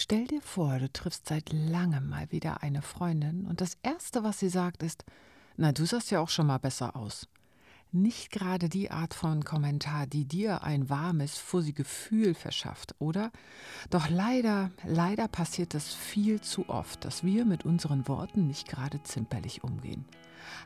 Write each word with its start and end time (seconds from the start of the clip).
Stell 0.00 0.28
dir 0.28 0.40
vor, 0.40 0.78
du 0.78 0.92
triffst 0.92 1.26
seit 1.26 1.52
langem 1.52 2.08
mal 2.08 2.30
wieder 2.30 2.62
eine 2.62 2.82
Freundin 2.82 3.46
und 3.46 3.60
das 3.60 3.76
Erste, 3.82 4.22
was 4.22 4.38
sie 4.38 4.48
sagt, 4.48 4.84
ist, 4.84 5.04
na, 5.56 5.72
du 5.72 5.84
sahst 5.86 6.12
ja 6.12 6.20
auch 6.20 6.28
schon 6.28 6.46
mal 6.46 6.58
besser 6.58 6.94
aus 6.94 7.26
nicht 7.92 8.30
gerade 8.30 8.68
die 8.68 8.90
Art 8.90 9.14
von 9.14 9.44
Kommentar, 9.44 10.06
die 10.06 10.26
dir 10.26 10.62
ein 10.62 10.90
warmes, 10.90 11.38
fuzzy 11.38 11.72
Gefühl 11.72 12.34
verschafft, 12.34 12.94
oder? 12.98 13.30
Doch 13.90 14.08
leider, 14.10 14.70
leider 14.84 15.28
passiert 15.28 15.74
es 15.74 15.94
viel 15.94 16.40
zu 16.40 16.68
oft, 16.68 17.04
dass 17.04 17.24
wir 17.24 17.44
mit 17.44 17.64
unseren 17.64 18.06
Worten 18.08 18.46
nicht 18.46 18.68
gerade 18.68 19.02
zimperlich 19.02 19.64
umgehen. 19.64 20.04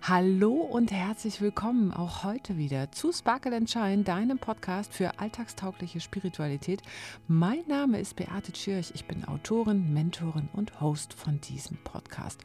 Hallo 0.03 0.53
und 0.53 0.91
herzlich 0.91 1.41
willkommen 1.41 1.93
auch 1.93 2.25
heute 2.25 2.57
wieder 2.57 2.91
zu 2.93 3.13
Sparkle 3.13 3.57
and 3.57 3.71
Shine, 3.71 4.03
deinem 4.03 4.39
Podcast 4.39 4.93
für 4.93 5.19
alltagstaugliche 5.19 6.01
Spiritualität. 6.01 6.83
Mein 7.29 7.67
Name 7.69 8.01
ist 8.01 8.17
Beate 8.17 8.53
Tschirch, 8.53 8.93
ich 8.95 9.05
bin 9.07 9.25
Autorin, 9.25 9.93
Mentorin 9.93 10.49
und 10.53 10.81
Host 10.81 11.15
von 11.15 11.41
diesem 11.41 11.77
Podcast. 11.85 12.41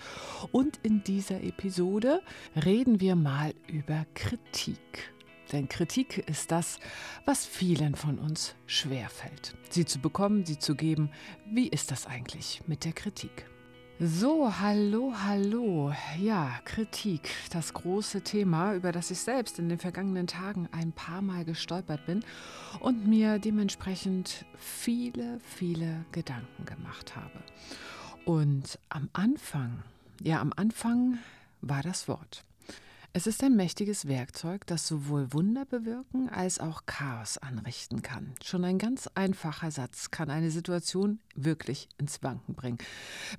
Und 0.52 0.80
in 0.84 1.04
dieser 1.04 1.44
Episode 1.44 2.22
reden 2.56 3.00
wir 3.02 3.16
mal 3.16 3.54
über 3.68 4.06
Kritik. 4.14 5.14
Denn 5.52 5.70
Kritik 5.70 6.18
ist 6.30 6.52
das, 6.52 6.80
was 7.26 7.46
vielen 7.46 7.96
von 7.96 8.20
uns 8.20 8.56
schwerfällt. 8.66 9.56
Sie 9.70 9.86
zu 9.86 10.00
bekommen, 10.00 10.46
sie 10.46 10.60
zu 10.60 10.76
geben. 10.76 11.12
Wie 11.46 11.68
ist 11.68 11.92
das 11.92 12.06
eigentlich 12.06 12.62
mit 12.68 12.86
der 12.86 12.94
Kritik? 12.94 13.46
So, 14.00 14.54
hallo, 14.60 15.12
hallo. 15.24 15.92
Ja, 16.20 16.60
Kritik, 16.66 17.32
das 17.52 17.74
große 17.74 18.22
Thema, 18.22 18.76
über 18.76 18.92
das 18.92 19.10
ich 19.10 19.18
selbst 19.18 19.58
in 19.58 19.70
den 19.70 19.80
vergangenen 19.80 20.28
Tagen 20.28 20.70
ein 20.72 20.92
paar 20.92 21.24
Mal 21.24 21.46
gestolpert 21.46 22.06
bin 22.06 22.24
und 22.80 23.08
mir 23.08 23.40
dementsprechend 23.40 24.46
viele, 24.56 25.40
viele 25.40 26.06
Gedanken 26.12 26.66
gemacht 26.66 27.16
habe. 27.16 27.40
Und 28.24 28.78
am 28.90 29.10
Anfang, 29.14 29.82
ja, 30.22 30.42
am 30.42 30.54
Anfang 30.56 31.18
war 31.62 31.82
das 31.82 32.08
Wort. 32.08 32.44
Es 33.18 33.26
ist 33.26 33.44
ein 33.44 33.56
mächtiges 33.56 34.08
Werkzeug, 34.08 34.68
das 34.68 34.88
sowohl 34.88 35.34
Wunder 35.34 35.66
bewirken 35.66 36.30
als 36.30 36.60
auch 36.60 36.86
Chaos 36.86 37.40
anrichten 37.40 38.04
kann. 38.04 38.36
Schon 38.44 38.64
ein 38.64 38.78
ganz 38.78 39.10
einfacher 39.16 39.72
Satz 39.72 40.12
kann 40.12 40.30
eine 40.30 40.52
Situation 40.52 41.20
wirklich 41.34 41.90
ins 41.98 42.22
Wanken 42.22 42.54
bringen. 42.54 42.78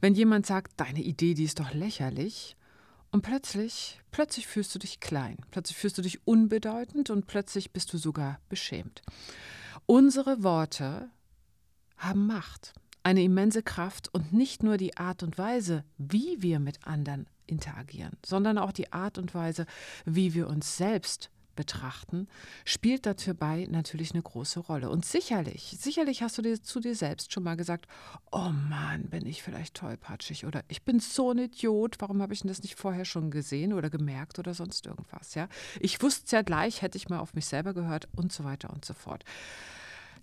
Wenn 0.01 0.17
jemand 0.17 0.47
sagt, 0.47 0.73
deine 0.81 1.01
Idee, 1.01 1.35
die 1.35 1.45
ist 1.45 1.61
doch 1.61 1.73
lächerlich, 1.75 2.57
und 3.13 3.23
plötzlich, 3.23 4.01
plötzlich 4.11 4.49
fühlst 4.49 4.75
du 4.75 4.81
dich 4.81 4.99
klein, 4.99 5.37
plötzlich 5.53 5.79
fühlst 5.79 5.97
du 5.97 6.03
dich 6.03 6.27
unbedeutend 6.27 7.11
und 7.11 7.29
plötzlich 7.29 7.73
bist 7.73 7.93
du 7.93 7.99
sogar 7.99 8.41
beschämt. 8.49 9.03
Unsere 9.87 10.43
Worte 10.43 11.09
haben 11.97 12.27
Macht, 12.27 12.73
eine 13.09 13.23
immense 13.23 13.63
Kraft 13.63 14.13
und 14.13 14.35
nicht 14.35 14.63
nur 14.63 14.77
die 14.77 14.99
Art 14.99 15.23
und 15.23 15.39
Weise, 15.39 15.83
wie 15.97 16.43
wir 16.43 16.61
mit 16.61 16.87
anderen 16.87 17.27
interagieren, 17.47 18.13
sondern 18.25 18.59
auch 18.59 18.71
die 18.71 18.93
Art 18.93 19.17
und 19.17 19.35
Weise, 19.35 19.65
wie 20.05 20.35
wir 20.35 20.47
uns 20.47 20.77
selbst 20.77 21.31
betrachten, 21.57 22.29
spielt 22.67 23.07
dabei 23.07 23.67
natürlich 23.71 24.13
eine 24.13 24.23
große 24.23 24.61
Rolle. 24.61 24.91
Und 24.91 25.07
sicherlich, 25.07 25.75
sicherlich 25.81 26.23
hast 26.23 26.37
du 26.37 26.43
dir 26.43 26.63
zu 26.63 26.81
dir 26.81 26.95
selbst 26.95 27.33
schon 27.33 27.45
mal 27.45 27.57
gesagt, 27.57 27.87
oh 28.31 28.51
Mann, 28.69 29.09
bin 29.09 29.25
ich 29.25 29.43
vielleicht 29.43 29.73
tollpatschig 29.73 30.45
oder 30.45 30.63
ich 30.69 30.83
bin 30.83 31.01
so 31.01 31.31
ein 31.31 31.39
Idiot, 31.39 31.97
warum 32.01 32.21
habe 32.21 32.35
ich 32.35 32.43
denn 32.43 32.49
das 32.49 32.63
nicht 32.63 32.75
vorher 32.75 33.07
schon 33.07 33.31
gesehen 33.31 33.73
oder 33.73 33.89
gemerkt 33.89 34.39
oder 34.39 34.53
sonst 34.53 34.85
irgendwas, 34.85 35.35
ja? 35.35 35.49
Ich 35.81 36.03
wusste 36.03 36.27
es 36.27 36.31
ja 36.31 36.43
gleich, 36.43 36.83
hätte 36.83 36.99
ich 36.99 37.09
mal 37.09 37.21
auf 37.21 37.33
mich 37.33 37.47
selber 37.47 37.73
gehört 37.73 38.07
und 38.15 38.35
so 38.35 38.45
weiter 38.45 38.69
und 38.69 38.85
so 38.85 38.93
fort. 38.93 39.25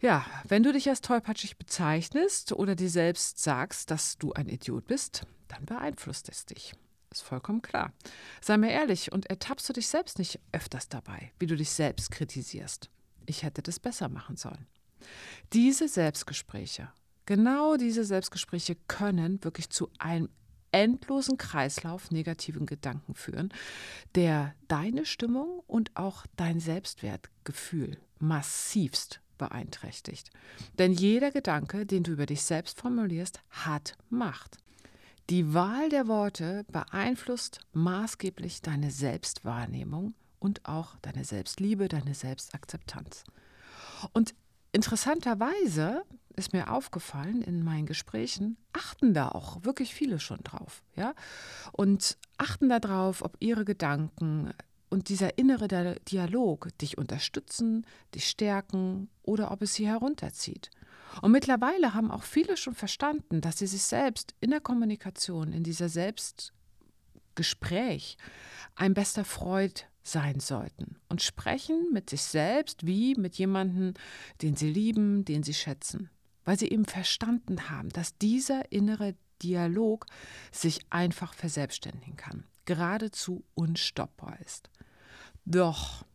Ja, 0.05 0.23
wenn 0.47 0.61
du 0.61 0.71
dich 0.71 0.87
als 0.87 1.01
tollpatschig 1.01 1.57
bezeichnest 1.57 2.51
oder 2.51 2.75
dir 2.75 2.91
selbst 2.91 3.39
sagst, 3.39 3.89
dass 3.89 4.19
du 4.19 4.33
ein 4.33 4.47
Idiot 4.47 4.85
bist, 4.85 5.25
dann 5.47 5.65
beeinflusst 5.65 6.29
es 6.29 6.45
dich. 6.45 6.75
Ist 7.11 7.23
vollkommen 7.23 7.63
klar. 7.63 7.91
Sei 8.39 8.55
mir 8.57 8.69
ehrlich 8.69 9.11
und 9.11 9.25
ertappst 9.25 9.67
du 9.67 9.73
dich 9.73 9.87
selbst 9.87 10.19
nicht 10.19 10.39
öfters 10.51 10.89
dabei, 10.89 11.31
wie 11.39 11.47
du 11.47 11.55
dich 11.55 11.71
selbst 11.71 12.11
kritisierst. 12.11 12.91
Ich 13.25 13.41
hätte 13.41 13.63
das 13.63 13.79
besser 13.79 14.07
machen 14.07 14.35
sollen. 14.35 14.67
Diese 15.53 15.87
Selbstgespräche, 15.87 16.91
genau 17.25 17.75
diese 17.75 18.05
Selbstgespräche 18.05 18.75
können 18.87 19.43
wirklich 19.43 19.71
zu 19.71 19.89
einem 19.97 20.29
endlosen 20.71 21.39
Kreislauf 21.39 22.11
negativen 22.11 22.67
Gedanken 22.67 23.15
führen, 23.15 23.51
der 24.13 24.53
deine 24.67 25.07
Stimmung 25.07 25.63
und 25.65 25.97
auch 25.97 26.27
dein 26.35 26.59
Selbstwertgefühl 26.59 27.97
massivst 28.19 29.19
beeinträchtigt. 29.37 30.29
Denn 30.77 30.93
jeder 30.93 31.31
Gedanke, 31.31 31.85
den 31.85 32.03
du 32.03 32.11
über 32.11 32.25
dich 32.25 32.43
selbst 32.43 32.79
formulierst, 32.79 33.41
hat 33.49 33.97
Macht. 34.09 34.57
Die 35.29 35.53
Wahl 35.53 35.89
der 35.89 36.07
Worte 36.07 36.65
beeinflusst 36.71 37.59
maßgeblich 37.73 38.61
deine 38.61 38.91
Selbstwahrnehmung 38.91 40.13
und 40.39 40.65
auch 40.65 40.97
deine 41.01 41.23
Selbstliebe, 41.23 41.87
deine 41.87 42.13
Selbstakzeptanz. 42.13 43.23
Und 44.13 44.35
interessanterweise 44.71 46.03
ist 46.35 46.53
mir 46.53 46.71
aufgefallen 46.71 47.41
in 47.41 47.63
meinen 47.63 47.85
Gesprächen, 47.85 48.57
achten 48.73 49.13
da 49.13 49.29
auch 49.29 49.63
wirklich 49.63 49.95
viele 49.95 50.19
schon 50.19 50.43
drauf, 50.43 50.83
ja? 50.95 51.13
Und 51.71 52.17
achten 52.37 52.69
darauf, 52.69 53.23
ob 53.23 53.37
ihre 53.39 53.65
Gedanken 53.65 54.53
und 54.89 55.09
dieser 55.09 55.37
innere 55.37 55.99
Dialog 56.09 56.69
dich 56.79 56.97
unterstützen, 56.97 57.85
dich 58.13 58.27
stärken 58.27 59.09
oder 59.23 59.51
ob 59.51 59.61
es 59.61 59.75
sie 59.75 59.87
herunterzieht. 59.87 60.69
Und 61.21 61.31
mittlerweile 61.31 61.93
haben 61.93 62.11
auch 62.11 62.23
viele 62.23 62.57
schon 62.57 62.75
verstanden, 62.75 63.39
dass 63.41 63.59
sie 63.59 63.67
sich 63.67 63.83
selbst 63.83 64.35
in 64.41 64.51
der 64.51 64.61
Kommunikation, 64.61 65.53
in 65.53 65.63
dieser 65.63 65.89
Selbstgespräch 65.89 68.17
ein 68.75 68.93
bester 68.93 69.23
Freund 69.23 69.87
sein 70.03 70.39
sollten. 70.39 70.97
Und 71.09 71.21
sprechen 71.21 71.89
mit 71.91 72.09
sich 72.09 72.21
selbst 72.21 72.85
wie 72.85 73.15
mit 73.15 73.35
jemandem, 73.35 73.93
den 74.41 74.55
sie 74.55 74.69
lieben, 74.69 75.25
den 75.25 75.43
sie 75.43 75.53
schätzen, 75.53 76.09
weil 76.43 76.57
sie 76.59 76.69
eben 76.69 76.85
verstanden 76.85 77.69
haben, 77.69 77.89
dass 77.89 78.17
dieser 78.17 78.71
innere 78.71 79.15
Dialog 79.41 80.05
sich 80.51 80.79
einfach 80.89 81.33
verselbstständigen 81.33 82.15
kann, 82.15 82.45
geradezu 82.65 83.43
unstoppbar 83.53 84.37
ist. 84.45 84.69
Doch 85.45 86.05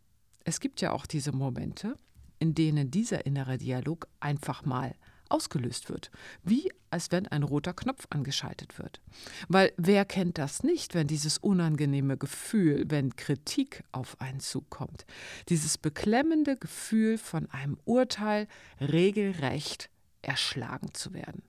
es 0.45 0.61
gibt 0.61 0.81
ja 0.81 0.93
auch 0.93 1.07
diese 1.07 1.33
Momente, 1.33 1.97
in 2.39 2.55
denen 2.55 2.91
dieser 2.91 3.27
innere 3.27 3.59
Dialog 3.59 4.09
einfach 4.19 4.65
mal 4.65 4.95
ausgelöst 5.29 5.89
wird, 5.89 6.11
wie 6.43 6.73
als 6.91 7.13
wenn 7.13 7.29
ein 7.29 7.45
roter 7.45 7.73
Knopf 7.73 8.07
angeschaltet 8.11 8.79
wird. 8.79 9.01
Weil 9.49 9.73
wer 9.77 10.05
kennt 10.05 10.39
das 10.39 10.65
nicht, 10.65 10.95
wenn 10.95 11.07
dieses 11.07 11.39
unangenehme 11.39 12.17
Gefühl, 12.17 12.85
wenn 12.89 13.15
Kritik 13.15 13.85
auf 13.93 14.21
einen 14.21 14.41
zukommt, 14.41 15.07
dieses 15.49 15.79
beklemmende 15.79 16.57
Gefühl 16.57 17.17
von 17.17 17.49
einem 17.51 17.79
Urteil 17.85 18.49
regelrecht 18.81 19.89
erschlagen 20.23 20.93
zu 20.95 21.15
werden. 21.15 21.43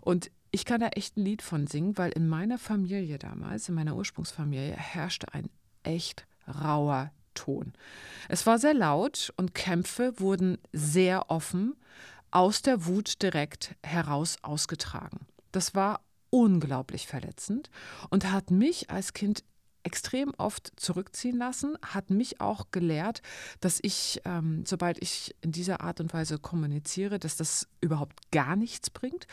Und 0.00 0.30
ich 0.50 0.64
kann 0.64 0.80
da 0.80 0.88
echt 0.88 1.16
ein 1.16 1.24
Lied 1.24 1.42
von 1.42 1.66
singen, 1.66 1.96
weil 1.96 2.10
in 2.12 2.28
meiner 2.28 2.58
Familie 2.58 3.18
damals, 3.18 3.68
in 3.68 3.74
meiner 3.74 3.96
Ursprungsfamilie, 3.96 4.72
herrschte 4.72 5.32
ein 5.32 5.48
echt 5.82 6.26
rauer 6.46 7.12
Ton. 7.34 7.72
Es 8.28 8.44
war 8.46 8.58
sehr 8.58 8.74
laut 8.74 9.32
und 9.36 9.54
Kämpfe 9.54 10.18
wurden 10.18 10.58
sehr 10.72 11.30
offen 11.30 11.76
aus 12.32 12.62
der 12.62 12.86
Wut 12.86 13.22
direkt 13.22 13.76
heraus 13.84 14.36
ausgetragen. 14.42 15.26
Das 15.52 15.74
war 15.74 16.00
unglaublich 16.30 17.06
verletzend 17.06 17.70
und 18.08 18.30
hat 18.30 18.50
mich 18.50 18.90
als 18.90 19.12
Kind 19.12 19.44
extrem 19.82 20.32
oft 20.36 20.72
zurückziehen 20.76 21.38
lassen, 21.38 21.76
hat 21.82 22.10
mich 22.10 22.40
auch 22.40 22.70
gelehrt, 22.70 23.22
dass 23.60 23.78
ich, 23.82 24.20
ähm, 24.24 24.64
sobald 24.66 25.02
ich 25.02 25.34
in 25.40 25.52
dieser 25.52 25.80
Art 25.80 26.00
und 26.00 26.12
Weise 26.12 26.38
kommuniziere, 26.38 27.18
dass 27.18 27.36
das 27.36 27.68
überhaupt 27.80 28.30
gar 28.30 28.56
nichts 28.56 28.90
bringt, 28.90 29.26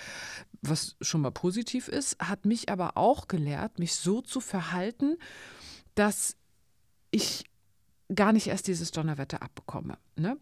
was 0.62 0.96
schon 1.02 1.22
mal 1.22 1.32
positiv 1.32 1.88
ist, 1.88 2.18
hat 2.20 2.46
mich 2.46 2.70
aber 2.70 2.98
auch 2.98 3.28
gelehrt, 3.28 3.80
mich 3.80 3.96
so 3.96 4.22
zu 4.22 4.40
verhalten, 4.40 5.18
dass 5.96 6.36
ich 7.12 7.46
gar 8.14 8.32
nicht 8.32 8.48
erst 8.48 8.68
dieses 8.68 8.92
Donnerwetter 8.92 9.42
abbekomme. 9.42 9.98
Ne? 10.16 10.38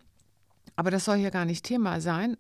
Aber 0.76 0.92
das 0.92 1.06
soll 1.06 1.18
hier 1.18 1.32
gar 1.32 1.46
nicht 1.46 1.66
Thema 1.66 2.02
sein. 2.02 2.38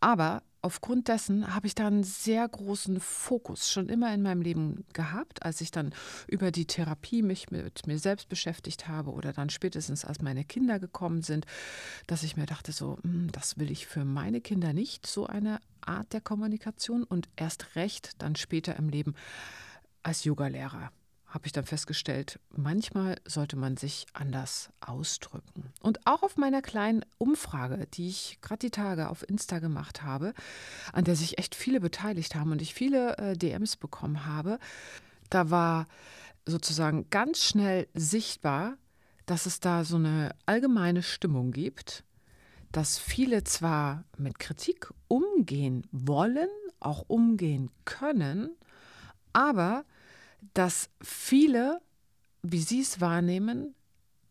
Aber 0.00 0.42
aufgrund 0.62 1.08
dessen 1.08 1.54
habe 1.54 1.66
ich 1.66 1.74
da 1.74 1.88
einen 1.88 2.04
sehr 2.04 2.48
großen 2.48 3.00
Fokus 3.00 3.70
schon 3.70 3.88
immer 3.88 4.14
in 4.14 4.22
meinem 4.22 4.42
Leben 4.42 4.84
gehabt, 4.92 5.42
als 5.42 5.60
ich 5.60 5.72
dann 5.72 5.92
über 6.28 6.52
die 6.52 6.66
Therapie 6.66 7.22
mich 7.22 7.50
mit 7.50 7.86
mir 7.86 7.98
selbst 7.98 8.28
beschäftigt 8.28 8.88
habe 8.88 9.10
oder 9.10 9.32
dann 9.32 9.50
spätestens 9.50 10.04
als 10.04 10.22
meine 10.22 10.44
Kinder 10.44 10.78
gekommen 10.78 11.22
sind, 11.22 11.46
dass 12.06 12.22
ich 12.22 12.36
mir 12.36 12.46
dachte, 12.46 12.72
so, 12.72 12.98
hm, 13.02 13.30
das 13.32 13.58
will 13.58 13.70
ich 13.70 13.86
für 13.86 14.04
meine 14.04 14.40
Kinder 14.40 14.72
nicht, 14.72 15.06
so 15.06 15.26
eine 15.26 15.58
Art 15.80 16.12
der 16.12 16.20
Kommunikation. 16.20 17.02
Und 17.02 17.28
erst 17.36 17.74
recht 17.74 18.12
dann 18.18 18.36
später 18.36 18.76
im 18.76 18.88
Leben 18.88 19.14
als 20.04 20.24
Yogalehrer 20.24 20.92
habe 21.32 21.46
ich 21.46 21.52
dann 21.52 21.64
festgestellt, 21.64 22.38
manchmal 22.50 23.16
sollte 23.24 23.56
man 23.56 23.78
sich 23.78 24.04
anders 24.12 24.70
ausdrücken. 24.80 25.72
Und 25.80 26.06
auch 26.06 26.22
auf 26.22 26.36
meiner 26.36 26.60
kleinen 26.60 27.06
Umfrage, 27.16 27.86
die 27.94 28.08
ich 28.08 28.38
gerade 28.42 28.58
die 28.58 28.70
Tage 28.70 29.08
auf 29.08 29.26
Insta 29.26 29.58
gemacht 29.58 30.02
habe, 30.02 30.34
an 30.92 31.04
der 31.04 31.16
sich 31.16 31.38
echt 31.38 31.54
viele 31.54 31.80
beteiligt 31.80 32.34
haben 32.34 32.52
und 32.52 32.60
ich 32.60 32.74
viele 32.74 33.16
äh, 33.16 33.36
DMs 33.36 33.78
bekommen 33.78 34.26
habe, 34.26 34.58
da 35.30 35.48
war 35.48 35.86
sozusagen 36.44 37.08
ganz 37.08 37.42
schnell 37.42 37.88
sichtbar, 37.94 38.76
dass 39.24 39.46
es 39.46 39.58
da 39.58 39.84
so 39.84 39.96
eine 39.96 40.34
allgemeine 40.44 41.02
Stimmung 41.02 41.52
gibt, 41.52 42.04
dass 42.72 42.98
viele 42.98 43.42
zwar 43.44 44.04
mit 44.18 44.38
Kritik 44.38 44.90
umgehen 45.08 45.86
wollen, 45.92 46.48
auch 46.78 47.04
umgehen 47.06 47.70
können, 47.86 48.50
aber 49.32 49.86
dass 50.54 50.90
viele, 51.00 51.80
wie 52.42 52.60
sie 52.60 52.80
es 52.80 53.00
wahrnehmen, 53.00 53.74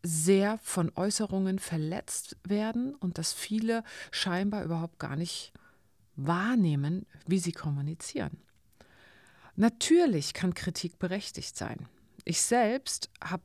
sehr 0.04 0.58
von 0.60 0.92
Äußerungen 0.96 1.60
verletzt 1.60 2.36
werden 2.44 2.96
und 2.96 3.18
dass 3.18 3.34
viele 3.34 3.84
scheinbar 4.12 4.64
überhaupt 4.64 5.00
gar 5.00 5.16
nicht 5.16 5.54
wahrnehmen, 6.16 7.06
wie 7.28 7.40
sie 7.40 7.52
kommunizieren. 7.52 8.42
Natürlich 9.56 10.34
kann 10.34 10.54
Kritik 10.54 10.98
berechtigt 10.98 11.56
sein. 11.56 11.88
Ich 12.26 12.42
selbst 12.42 13.10
habe 13.24 13.44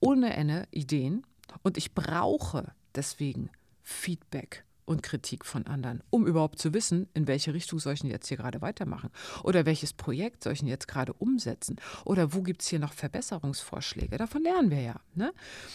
ohne 0.00 0.34
Ende 0.34 0.66
Ideen 0.70 1.26
und 1.62 1.78
ich 1.78 1.94
brauche 1.94 2.72
deswegen 2.94 3.50
Feedback 3.82 4.64
und 4.86 5.02
Kritik 5.02 5.44
von 5.44 5.66
anderen, 5.66 6.02
um 6.10 6.26
überhaupt 6.26 6.58
zu 6.58 6.74
wissen, 6.74 7.08
in 7.14 7.26
welche 7.26 7.54
Richtung 7.54 7.78
soll 7.78 7.94
ich 7.94 8.00
denn 8.00 8.10
jetzt 8.10 8.28
hier 8.28 8.36
gerade 8.36 8.60
weitermachen 8.60 9.10
oder 9.42 9.66
welches 9.66 9.92
Projekt 9.92 10.44
soll 10.44 10.52
ich 10.52 10.60
denn 10.60 10.68
jetzt 10.68 10.88
gerade 10.88 11.12
umsetzen 11.12 11.76
oder 12.04 12.32
wo 12.32 12.42
gibt 12.42 12.62
es 12.62 12.68
hier 12.68 12.78
noch 12.78 12.92
Verbesserungsvorschläge. 12.92 14.16
Davon 14.16 14.42
lernen 14.42 14.70
wir 14.70 14.80
ja. 14.80 15.00
Ne? 15.14 15.32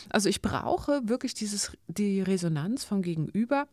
Also 0.10 0.30
ich 0.30 0.42
brauche 0.42 1.08
wirklich 1.08 1.34
dieses, 1.34 1.72
die 1.88 2.22
Resonanz 2.22 2.84
vom 2.84 3.02
Gegenüber. 3.02 3.68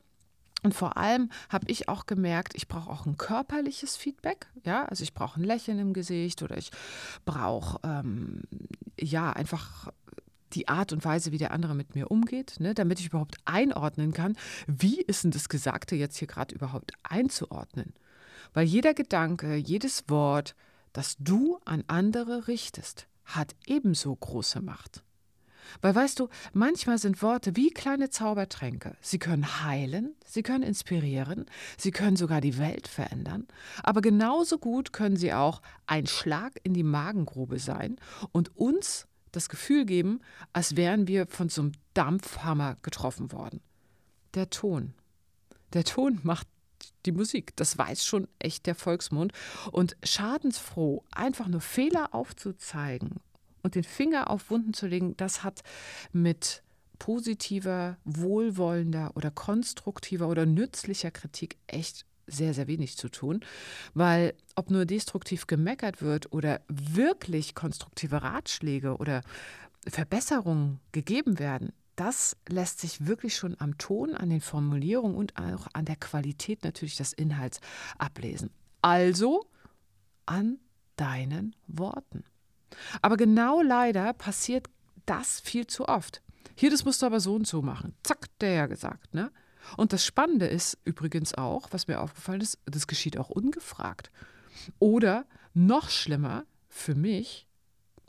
Und 0.63 0.75
vor 0.75 0.97
allem 0.97 1.31
habe 1.49 1.67
ich 1.71 1.89
auch 1.89 2.07
gemerkt, 2.07 2.55
ich 2.57 2.67
brauche 2.67 2.91
auch 2.91 3.07
ein 3.07 3.19
körperliches 3.19 3.97
Feedback. 3.97 4.49
Ja, 4.65 4.87
also 4.87 5.05
ich 5.05 5.15
brauche 5.15 5.39
ein 5.39 5.45
Lächeln 5.45 5.79
im 5.79 5.93
Gesicht 5.93 6.43
oder 6.43 6.57
ich 6.57 6.71
brauche 7.25 7.79
ähm, 7.85 8.43
ja 8.99 9.33
einfach 9.33 9.93
die 10.53 10.69
Art 10.69 10.93
und 10.93 11.05
Weise, 11.05 11.33
wie 11.33 11.39
der 11.39 11.53
andere 11.53 11.75
mit 11.75 11.95
mir 11.95 12.11
umgeht, 12.11 12.57
ne, 12.59 12.75
damit 12.75 13.01
ich 13.01 13.07
überhaupt 13.07 13.37
einordnen 13.45 14.13
kann, 14.13 14.37
wie 14.67 15.01
ist 15.01 15.25
denn 15.25 15.31
das 15.31 15.49
Gesagte 15.49 15.97
jetzt 15.97 16.17
hier 16.17 16.29
gerade 16.29 16.55
überhaupt 16.55 16.93
einzuordnen. 17.03 17.95
Weil 18.55 18.67
jeder 18.67 18.95
Gedanke, 18.95 19.57
jedes 19.57 20.09
Wort, 20.09 20.55
das 20.93 21.17
du 21.19 21.59
an 21.65 21.85
andere 21.89 22.49
richtest, 22.49 23.09
hat 23.25 23.55
ebenso 23.67 24.15
große 24.15 24.63
Macht. 24.63 25.03
Weil 25.81 25.95
weißt 25.95 26.21
du, 26.21 26.29
manchmal 26.53 26.99
sind 26.99 27.23
Worte 27.23 27.57
wie 27.57 27.71
kleine 27.71 28.09
Zaubertränke. 28.09 28.97
Sie 29.01 29.19
können 29.19 29.65
heilen, 29.65 30.15
sie 30.25 30.43
können 30.43 30.63
inspirieren, 30.63 31.47
sie 31.77 31.91
können 31.91 32.17
sogar 32.17 32.41
die 32.41 32.59
Welt 32.59 32.89
verändern, 32.89 33.47
aber 33.83 34.01
genauso 34.01 34.59
gut 34.59 34.93
können 34.93 35.17
sie 35.17 35.33
auch 35.33 35.63
ein 35.87 36.07
Schlag 36.07 36.53
in 36.63 36.73
die 36.73 36.85
Magengrube 36.85 37.59
sein 37.59 37.97
und 38.33 38.57
uns 38.57 39.07
das 39.37 39.49
Gefühl 39.49 39.85
geben, 39.85 40.21
als 40.53 40.77
wären 40.77 41.07
wir 41.07 41.27
von 41.27 41.49
so 41.49 41.63
einem 41.63 41.73
Dampfhammer 41.95 42.77
getroffen 42.83 43.33
worden. 43.33 43.61
Der 44.35 44.51
Ton. 44.51 44.95
Der 45.73 45.85
Ton 45.85 46.21
macht 46.23 46.49
die 47.05 47.13
Musik. 47.13 47.55
Das 47.57 47.79
weiß 47.79 48.05
schon 48.05 48.29
echt 48.39 48.67
der 48.67 48.75
Volksmund. 48.75 49.33
Und 49.73 49.97
schadensfroh, 50.03 51.05
einfach 51.13 51.49
nur 51.49 51.61
Fehler 51.61 52.15
aufzuzeigen 52.15 53.21
und 53.63 53.75
den 53.75 53.85
Finger 53.85 54.31
auf 54.31 54.51
Wunden 54.51 54.75
zu 54.75 54.87
legen, 54.87 55.17
das 55.17 55.43
hat 55.43 55.63
mit 56.13 56.63
positiver, 56.99 57.99
wohlwollender 58.05 59.13
oder 59.17 59.31
konstruktiver 59.31 60.29
oder 60.29 60.47
nützlicher 60.47 61.11
Kritik 61.11 61.59
echt 61.67 62.07
sehr, 62.27 62.55
sehr 62.55 62.67
wenig 62.67 62.97
zu 62.97 63.09
tun, 63.09 63.41
weil 63.95 64.35
ob 64.55 64.71
nur 64.71 64.85
destruktiv 64.85 65.47
gemeckert 65.47 66.03
wird 66.03 66.33
oder 66.33 66.61
wirklich 66.69 67.55
konstruktive 67.55 68.23
Ratschläge 68.23 68.97
oder 68.97 69.23
Verbesserungen 69.89 70.81
gegeben 70.93 71.39
werden, 71.39 71.73
das 71.97 72.37
lässt 72.49 72.81
sich 72.81 73.07
wirklich 73.07 73.37
schon 73.37 73.57
am 73.59 73.79
Ton, 73.79 74.15
an 74.15 74.29
den 74.29 74.41
Formulierungen 74.41 75.17
und 75.17 75.37
auch 75.39 75.67
an 75.73 75.87
der 75.87 75.97
Qualität 75.97 76.63
natürlich 76.63 76.97
des 76.97 77.13
Inhalts 77.13 77.61
ablesen. 77.99 78.51
Also 78.83 79.47
an 80.27 80.59
deinen 80.97 81.57
Worten. 81.67 82.25
Aber 83.01 83.17
genau 83.17 83.63
leider 83.63 84.13
passiert 84.13 84.69
das 85.07 85.41
viel 85.41 85.67
zu 85.67 85.89
oft. 85.89 86.23
Hier, 86.55 86.71
das 86.71 86.85
musst 86.85 87.03
du 87.03 87.07
aber 87.07 87.21
so 87.21 87.35
und 87.35 87.47
so 87.47 87.63
machen. 87.63 87.95
Zack, 88.03 88.27
der 88.41 88.53
ja 88.53 88.67
gesagt, 88.67 89.15
ne? 89.15 89.31
Und 89.77 89.93
das 89.93 90.05
Spannende 90.05 90.47
ist 90.47 90.79
übrigens 90.85 91.35
auch, 91.35 91.69
was 91.71 91.89
mir 91.89 92.01
aufgefallen 92.01 92.41
ist, 92.41 92.59
das 92.67 92.87
geschieht 92.87 93.19
auch 93.19 93.31
ungefragt. 93.31 94.11
Oder 94.79 95.27
noch 95.55 95.91
schlimmer 95.91 96.45
für 96.69 96.95
mich, 96.95 97.47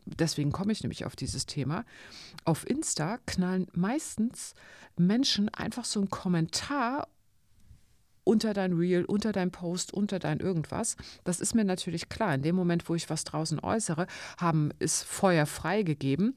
deswegen 0.05 0.51
komme 0.51 0.71
ich 0.71 0.83
nämlich 0.83 1.05
auf 1.05 1.15
dieses 1.15 1.45
Thema, 1.45 1.85
auf 2.45 2.69
Insta 2.69 3.19
knallen 3.25 3.67
meistens 3.73 4.53
Menschen 4.97 5.49
einfach 5.49 5.85
so 5.85 5.99
einen 5.99 6.09
Kommentar 6.09 7.07
unter 8.23 8.53
dein 8.53 8.73
Reel, 8.73 9.05
unter 9.05 9.31
dein 9.31 9.51
Post, 9.51 9.93
unter 9.93 10.19
dein 10.19 10.41
irgendwas. 10.41 10.97
Das 11.23 11.39
ist 11.39 11.55
mir 11.55 11.63
natürlich 11.63 12.09
klar. 12.09 12.35
In 12.35 12.41
dem 12.41 12.55
Moment, 12.57 12.89
wo 12.89 12.95
ich 12.95 13.09
was 13.09 13.23
draußen 13.23 13.59
äußere, 13.59 14.05
haben 14.37 14.71
ist 14.79 15.03
Feuer 15.03 15.45
freigegeben 15.45 16.35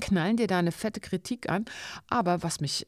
knallen 0.00 0.36
dir 0.36 0.46
da 0.46 0.58
eine 0.58 0.72
fette 0.72 1.00
Kritik 1.00 1.48
an. 1.48 1.64
Aber 2.08 2.42
was 2.42 2.60
mich 2.60 2.86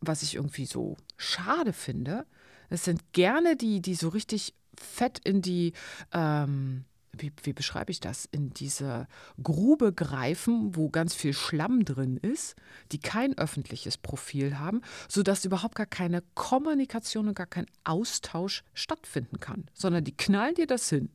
was 0.00 0.22
ich 0.22 0.36
irgendwie 0.36 0.66
so 0.66 0.96
schade 1.16 1.72
finde, 1.72 2.26
es 2.68 2.84
sind 2.84 3.12
gerne 3.12 3.56
die, 3.56 3.80
die 3.80 3.94
so 3.94 4.08
richtig 4.08 4.54
fett 4.78 5.18
in 5.24 5.42
die, 5.42 5.72
ähm, 6.12 6.84
wie, 7.12 7.32
wie 7.42 7.52
beschreibe 7.52 7.90
ich 7.90 8.00
das, 8.00 8.26
in 8.30 8.50
diese 8.50 9.08
Grube 9.42 9.92
greifen, 9.92 10.76
wo 10.76 10.88
ganz 10.88 11.14
viel 11.14 11.34
Schlamm 11.34 11.84
drin 11.84 12.16
ist, 12.16 12.54
die 12.92 13.00
kein 13.00 13.36
öffentliches 13.36 13.98
Profil 13.98 14.58
haben, 14.58 14.80
sodass 15.08 15.44
überhaupt 15.44 15.74
gar 15.74 15.86
keine 15.86 16.22
Kommunikation 16.34 17.28
und 17.28 17.34
gar 17.34 17.46
kein 17.46 17.66
Austausch 17.84 18.62
stattfinden 18.72 19.40
kann, 19.40 19.66
sondern 19.74 20.04
die 20.04 20.16
knallen 20.16 20.54
dir 20.54 20.66
das 20.66 20.88
hin, 20.88 21.10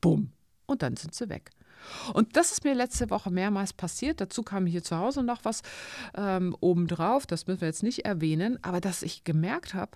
bumm, 0.00 0.32
und 0.66 0.82
dann 0.82 0.96
sind 0.96 1.14
sie 1.14 1.28
weg. 1.28 1.50
Und 2.12 2.36
das 2.36 2.52
ist 2.52 2.64
mir 2.64 2.74
letzte 2.74 3.10
Woche 3.10 3.30
mehrmals 3.30 3.72
passiert. 3.72 4.20
Dazu 4.20 4.42
kam 4.42 4.66
hier 4.66 4.82
zu 4.82 4.96
Hause 4.96 5.22
noch 5.22 5.44
was 5.44 5.62
ähm, 6.14 6.56
obendrauf. 6.60 7.26
Das 7.26 7.46
müssen 7.46 7.60
wir 7.60 7.68
jetzt 7.68 7.82
nicht 7.82 8.04
erwähnen. 8.04 8.58
Aber 8.62 8.80
dass 8.80 9.02
ich 9.02 9.24
gemerkt 9.24 9.74
habe, 9.74 9.92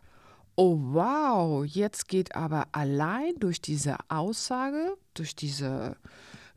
oh 0.57 0.79
wow, 0.81 1.65
jetzt 1.65 2.09
geht 2.09 2.35
aber 2.35 2.69
allein 2.73 3.35
durch 3.39 3.61
diese 3.61 3.97
Aussage, 4.09 4.97
durch 5.15 5.37
diese 5.37 5.97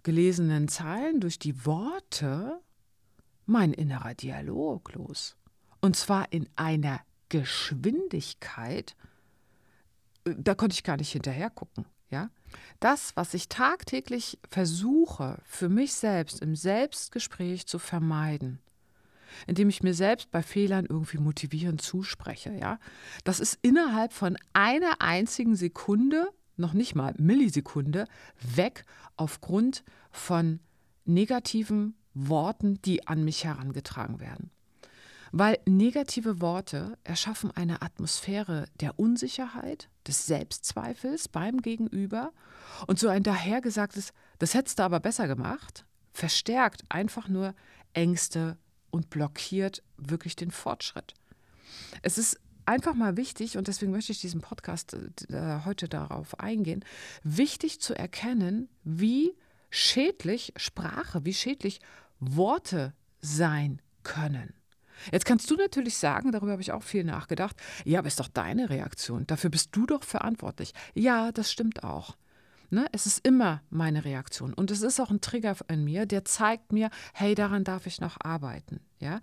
gelesenen 0.04 0.68
Zeilen, 0.68 1.20
durch 1.20 1.40
die 1.40 1.66
Worte 1.66 2.60
mein 3.46 3.74
innerer 3.74 4.14
Dialog 4.14 4.94
los. 4.94 5.36
Und 5.82 5.96
zwar 5.96 6.32
in 6.32 6.48
einer 6.56 7.02
Geschwindigkeit, 7.30 8.96
äh, 10.26 10.36
da 10.38 10.56
konnte 10.56 10.74
ich 10.74 10.84
gar 10.84 10.98
nicht 10.98 11.12
hinterher 11.12 11.50
gucken. 11.50 11.86
Ja? 12.10 12.30
Das, 12.80 13.16
was 13.16 13.34
ich 13.34 13.50
tagtäglich 13.50 14.40
versuche, 14.50 15.38
für 15.44 15.70
mich 15.70 15.94
selbst 15.94 16.42
im 16.42 16.56
Selbstgespräch 16.56 17.68
zu 17.68 17.80
vermeiden, 17.80 18.60
indem 19.48 19.70
ich 19.70 19.84
mir 19.84 19.94
selbst 19.94 20.32
bei 20.32 20.42
Fehlern 20.42 20.86
irgendwie 20.86 21.18
motivierend 21.18 21.82
zuspreche, 21.82 22.52
ja, 22.54 22.80
das 23.24 23.40
ist 23.40 23.60
innerhalb 23.62 24.14
von 24.14 24.38
einer 24.54 25.02
einzigen 25.02 25.56
Sekunde, 25.56 26.30
noch 26.58 26.74
nicht 26.74 26.96
mal 26.96 27.14
Millisekunde, 27.18 28.06
weg 28.56 28.86
aufgrund 29.16 29.84
von 30.12 30.60
negativen 31.06 31.96
Worten, 32.14 32.82
die 32.82 33.08
an 33.08 33.24
mich 33.24 33.46
herangetragen 33.46 34.20
werden. 34.20 34.52
Weil 35.32 35.60
negative 35.66 36.42
Worte 36.42 36.98
erschaffen 37.04 37.52
eine 37.52 37.82
Atmosphäre 37.82 38.66
der 38.80 39.00
Unsicherheit, 39.00 39.90
des 40.08 40.26
Selbstzweifels 40.26 41.28
beim 41.28 41.62
Gegenüber 41.62 42.32
und 42.88 43.00
so 43.00 43.08
ein 43.10 43.24
dahergesagtes, 43.24 44.12
das 44.40 44.54
hättest 44.54 44.80
du 44.80 44.84
aber 44.84 45.00
besser 45.00 45.28
gemacht, 45.28 45.86
verstärkt 46.14 46.84
einfach 46.90 47.28
nur 47.28 47.54
Ängste 47.94 48.58
und 48.90 49.10
blockiert 49.10 49.84
wirklich 49.98 50.36
den 50.36 50.52
Fortschritt. 50.52 51.14
Es 52.02 52.18
ist 52.18 52.40
einfach 52.66 52.94
mal 52.94 53.18
wichtig, 53.18 53.58
und 53.58 53.68
deswegen 53.68 53.92
möchte 53.92 54.12
ich 54.12 54.22
diesen 54.22 54.42
Podcast 54.42 54.94
äh, 54.94 55.60
heute 55.66 55.88
darauf 55.88 56.40
eingehen, 56.40 56.84
wichtig 57.24 57.80
zu 57.80 57.96
erkennen, 57.96 58.70
wie 58.84 59.36
schädlich 59.70 60.54
Sprache, 60.56 61.26
wie 61.26 61.34
schädlich 61.34 61.80
Worte 62.20 62.94
sein 63.22 63.82
können. 64.04 64.54
Jetzt 65.12 65.26
kannst 65.26 65.50
du 65.50 65.56
natürlich 65.56 65.98
sagen, 65.98 66.32
darüber 66.32 66.54
habe 66.54 66.62
ich 66.62 66.72
auch 66.72 66.84
viel 66.84 67.04
nachgedacht, 67.04 67.56
ja, 67.86 68.00
aber 68.00 68.08
ist 68.08 68.20
doch 68.20 68.28
deine 68.28 68.70
Reaktion, 68.70 69.26
dafür 69.28 69.50
bist 69.50 69.76
du 69.76 69.86
doch 69.86 70.04
verantwortlich. 70.04 70.74
Ja, 70.94 71.32
das 71.32 71.52
stimmt 71.52 71.84
auch. 71.84 72.16
Ne? 72.72 72.88
Es 72.92 73.06
ist 73.06 73.26
immer 73.26 73.64
meine 73.70 74.06
Reaktion. 74.06 74.54
Und 74.54 74.70
es 74.70 74.82
ist 74.82 75.00
auch 75.00 75.10
ein 75.10 75.22
Trigger 75.22 75.56
in 75.68 75.84
mir, 75.84 76.06
der 76.06 76.24
zeigt 76.26 76.72
mir, 76.72 76.90
hey, 77.14 77.34
daran 77.34 77.64
darf 77.64 77.88
ich 77.88 78.00
noch 78.00 78.18
arbeiten. 78.22 78.80
Ja? 79.00 79.22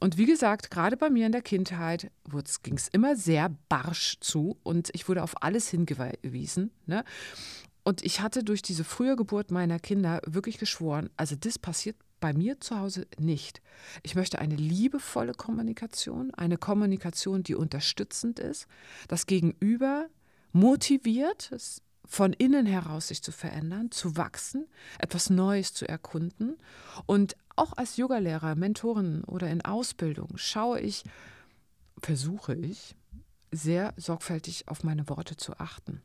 Und 0.00 0.18
wie 0.18 0.26
gesagt, 0.26 0.70
gerade 0.70 0.96
bei 0.96 1.08
mir 1.08 1.26
in 1.26 1.32
der 1.32 1.42
Kindheit 1.42 2.10
ging 2.62 2.76
es 2.76 2.88
immer 2.88 3.14
sehr 3.14 3.50
barsch 3.68 4.16
zu 4.20 4.58
und 4.62 4.90
ich 4.94 5.08
wurde 5.08 5.22
auf 5.22 5.42
alles 5.42 5.68
hingewiesen. 5.68 6.72
Ne? 6.86 7.04
Und 7.84 8.04
ich 8.04 8.20
hatte 8.20 8.42
durch 8.42 8.62
diese 8.62 8.84
frühe 8.84 9.16
Geburt 9.16 9.50
meiner 9.50 9.78
Kinder 9.78 10.20
wirklich 10.26 10.58
geschworen, 10.58 11.08
also 11.16 11.36
das 11.36 11.58
passiert 11.58 11.96
bei 12.20 12.32
mir 12.32 12.60
zu 12.60 12.78
Hause 12.78 13.06
nicht. 13.18 13.60
Ich 14.02 14.14
möchte 14.14 14.38
eine 14.38 14.56
liebevolle 14.56 15.34
Kommunikation, 15.34 16.32
eine 16.34 16.56
Kommunikation, 16.56 17.42
die 17.42 17.54
unterstützend 17.54 18.38
ist, 18.38 18.66
das 19.08 19.26
Gegenüber 19.26 20.06
motiviert, 20.52 21.50
von 22.04 22.32
innen 22.32 22.64
heraus 22.66 23.08
sich 23.08 23.22
zu 23.22 23.32
verändern, 23.32 23.90
zu 23.90 24.16
wachsen, 24.16 24.66
etwas 24.98 25.28
Neues 25.28 25.74
zu 25.74 25.86
erkunden. 25.86 26.56
Und 27.06 27.36
auch 27.54 27.74
als 27.76 27.96
Yogalehrer, 27.96 28.54
Mentorin 28.54 29.24
oder 29.24 29.50
in 29.50 29.62
Ausbildung 29.64 30.30
schaue 30.36 30.80
ich, 30.80 31.04
versuche 32.00 32.54
ich, 32.54 32.94
sehr 33.50 33.92
sorgfältig 33.96 34.68
auf 34.68 34.84
meine 34.84 35.08
Worte 35.08 35.36
zu 35.36 35.58
achten. 35.58 36.02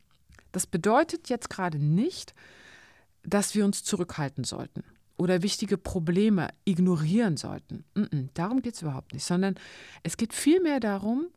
Das 0.52 0.66
bedeutet 0.66 1.28
jetzt 1.28 1.50
gerade 1.50 1.78
nicht, 1.78 2.34
dass 3.22 3.54
wir 3.54 3.64
uns 3.64 3.82
zurückhalten 3.82 4.44
sollten 4.44 4.84
oder 5.16 5.42
wichtige 5.42 5.78
Probleme 5.78 6.48
ignorieren 6.64 7.36
sollten. 7.36 7.84
Mm 7.94 8.02
-mm, 8.02 8.28
darum 8.34 8.62
geht 8.62 8.74
es 8.74 8.82
überhaupt 8.82 9.12
nicht, 9.12 9.24
sondern 9.24 9.54
es 10.02 10.16
geht 10.16 10.32
vielmehr 10.32 10.80
darum, 10.80 11.28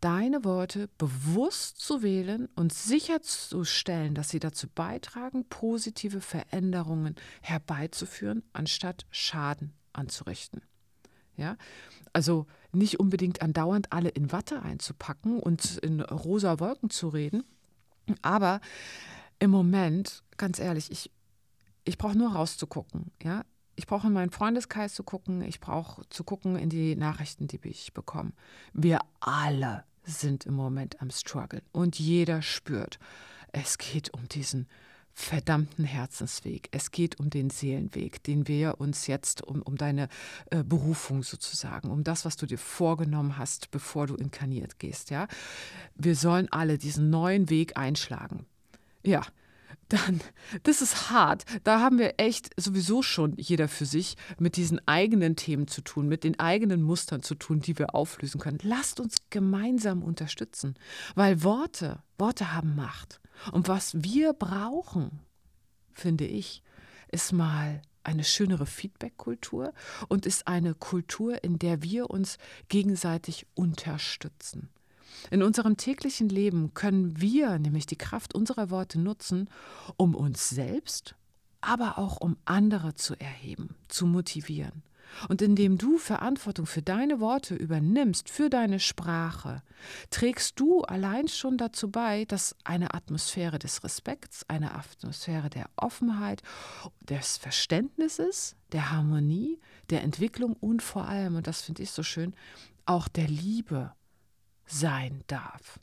deine 0.00 0.44
Worte 0.44 0.88
bewusst 0.98 1.80
zu 1.80 2.02
wählen 2.02 2.48
und 2.54 2.72
sicherzustellen, 2.72 4.14
dass 4.14 4.28
sie 4.28 4.38
dazu 4.38 4.68
beitragen, 4.68 5.46
positive 5.48 6.20
Veränderungen 6.20 7.16
herbeizuführen, 7.40 8.42
anstatt 8.52 9.06
Schaden 9.10 9.72
anzurichten. 9.92 10.62
Ja, 11.36 11.56
also 12.12 12.46
nicht 12.72 12.98
unbedingt 13.00 13.42
andauernd 13.42 13.92
alle 13.92 14.08
in 14.08 14.32
Watte 14.32 14.62
einzupacken 14.62 15.38
und 15.38 15.78
in 15.78 16.00
rosa 16.00 16.60
Wolken 16.60 16.88
zu 16.88 17.08
reden, 17.08 17.44
aber 18.22 18.60
im 19.38 19.50
Moment, 19.50 20.22
ganz 20.36 20.58
ehrlich, 20.58 20.90
ich, 20.90 21.10
ich 21.86 21.96
brauche 21.96 22.18
nur 22.18 22.32
rauszugucken. 22.32 23.10
Ja? 23.22 23.44
Ich 23.76 23.86
brauche 23.86 24.08
in 24.08 24.12
meinen 24.12 24.30
Freundeskreis 24.30 24.94
zu 24.94 25.02
gucken, 25.02 25.42
ich 25.42 25.60
brauche 25.60 26.06
zu 26.10 26.24
gucken 26.24 26.56
in 26.56 26.68
die 26.68 26.96
Nachrichten, 26.96 27.46
die 27.46 27.60
ich 27.62 27.94
bekomme. 27.94 28.32
Wir 28.72 29.00
alle 29.20 29.84
sind 30.04 30.46
im 30.46 30.54
Moment 30.54 31.00
am 31.00 31.10
Struggeln 31.10 31.62
und 31.72 31.98
jeder 31.98 32.42
spürt, 32.42 32.98
es 33.52 33.78
geht 33.78 34.12
um 34.12 34.28
diesen 34.28 34.66
verdammten 35.12 35.86
Herzensweg. 35.86 36.68
Es 36.72 36.90
geht 36.90 37.18
um 37.18 37.30
den 37.30 37.48
Seelenweg, 37.48 38.22
den 38.22 38.46
wir 38.48 38.80
uns 38.80 39.06
jetzt, 39.06 39.42
um, 39.42 39.62
um 39.62 39.76
deine 39.76 40.08
äh, 40.50 40.62
Berufung 40.62 41.22
sozusagen, 41.22 41.90
um 41.90 42.04
das, 42.04 42.26
was 42.26 42.36
du 42.36 42.44
dir 42.44 42.58
vorgenommen 42.58 43.38
hast, 43.38 43.70
bevor 43.70 44.06
du 44.06 44.14
inkarniert 44.14 44.78
gehst. 44.78 45.08
Ja? 45.08 45.26
Wir 45.94 46.16
sollen 46.16 46.52
alle 46.52 46.76
diesen 46.76 47.08
neuen 47.08 47.48
Weg 47.48 47.78
einschlagen. 47.78 48.44
Ja, 49.02 49.22
dann, 49.88 50.20
das 50.64 50.82
ist 50.82 51.10
hart. 51.10 51.44
Da 51.64 51.80
haben 51.80 51.98
wir 51.98 52.14
echt 52.18 52.50
sowieso 52.60 53.02
schon 53.02 53.34
jeder 53.36 53.68
für 53.68 53.86
sich 53.86 54.16
mit 54.38 54.56
diesen 54.56 54.86
eigenen 54.86 55.36
Themen 55.36 55.68
zu 55.68 55.80
tun, 55.80 56.08
mit 56.08 56.24
den 56.24 56.38
eigenen 56.40 56.82
Mustern 56.82 57.22
zu 57.22 57.34
tun, 57.34 57.60
die 57.60 57.78
wir 57.78 57.94
auflösen 57.94 58.40
können. 58.40 58.58
Lasst 58.62 59.00
uns 59.00 59.16
gemeinsam 59.30 60.02
unterstützen, 60.02 60.74
weil 61.14 61.42
Worte, 61.42 62.02
Worte 62.18 62.52
haben 62.52 62.74
Macht. 62.74 63.20
Und 63.52 63.68
was 63.68 64.02
wir 64.02 64.32
brauchen, 64.32 65.20
finde 65.92 66.26
ich, 66.26 66.62
ist 67.08 67.32
mal 67.32 67.82
eine 68.02 68.24
schönere 68.24 68.66
Feedback-Kultur 68.66 69.72
und 70.08 70.26
ist 70.26 70.46
eine 70.46 70.74
Kultur, 70.74 71.42
in 71.42 71.58
der 71.58 71.82
wir 71.82 72.10
uns 72.10 72.38
gegenseitig 72.68 73.46
unterstützen. 73.54 74.70
In 75.30 75.42
unserem 75.42 75.76
täglichen 75.76 76.28
Leben 76.28 76.74
können 76.74 77.20
wir 77.20 77.58
nämlich 77.58 77.86
die 77.86 77.96
Kraft 77.96 78.34
unserer 78.34 78.70
Worte 78.70 78.98
nutzen, 78.98 79.48
um 79.96 80.14
uns 80.14 80.48
selbst, 80.48 81.14
aber 81.60 81.98
auch 81.98 82.18
um 82.20 82.36
andere 82.44 82.94
zu 82.94 83.18
erheben, 83.18 83.74
zu 83.88 84.06
motivieren. 84.06 84.82
Und 85.28 85.42
indem 85.42 85.78
du 85.78 85.98
Verantwortung 85.98 86.66
für 86.66 86.82
deine 86.82 87.20
Worte 87.20 87.54
übernimmst, 87.54 88.28
für 88.28 88.50
deine 88.50 88.80
Sprache, 88.80 89.62
trägst 90.10 90.58
du 90.60 90.82
allein 90.82 91.28
schon 91.28 91.56
dazu 91.56 91.90
bei, 91.90 92.24
dass 92.26 92.56
eine 92.64 92.94
Atmosphäre 92.94 93.58
des 93.58 93.82
Respekts, 93.84 94.44
eine 94.48 94.74
Atmosphäre 94.74 95.50
der 95.50 95.70
Offenheit, 95.76 96.42
des 97.00 97.36
Verständnisses, 97.38 98.56
der 98.72 98.90
Harmonie, 98.90 99.58
der 99.90 100.02
Entwicklung 100.02 100.54
und 100.54 100.82
vor 100.82 101.06
allem, 101.06 101.36
und 101.36 101.46
das 101.46 101.62
finde 101.62 101.82
ich 101.82 101.90
so 101.90 102.02
schön, 102.02 102.34
auch 102.84 103.08
der 103.08 103.28
Liebe 103.28 103.92
sein 104.66 105.22
darf. 105.26 105.80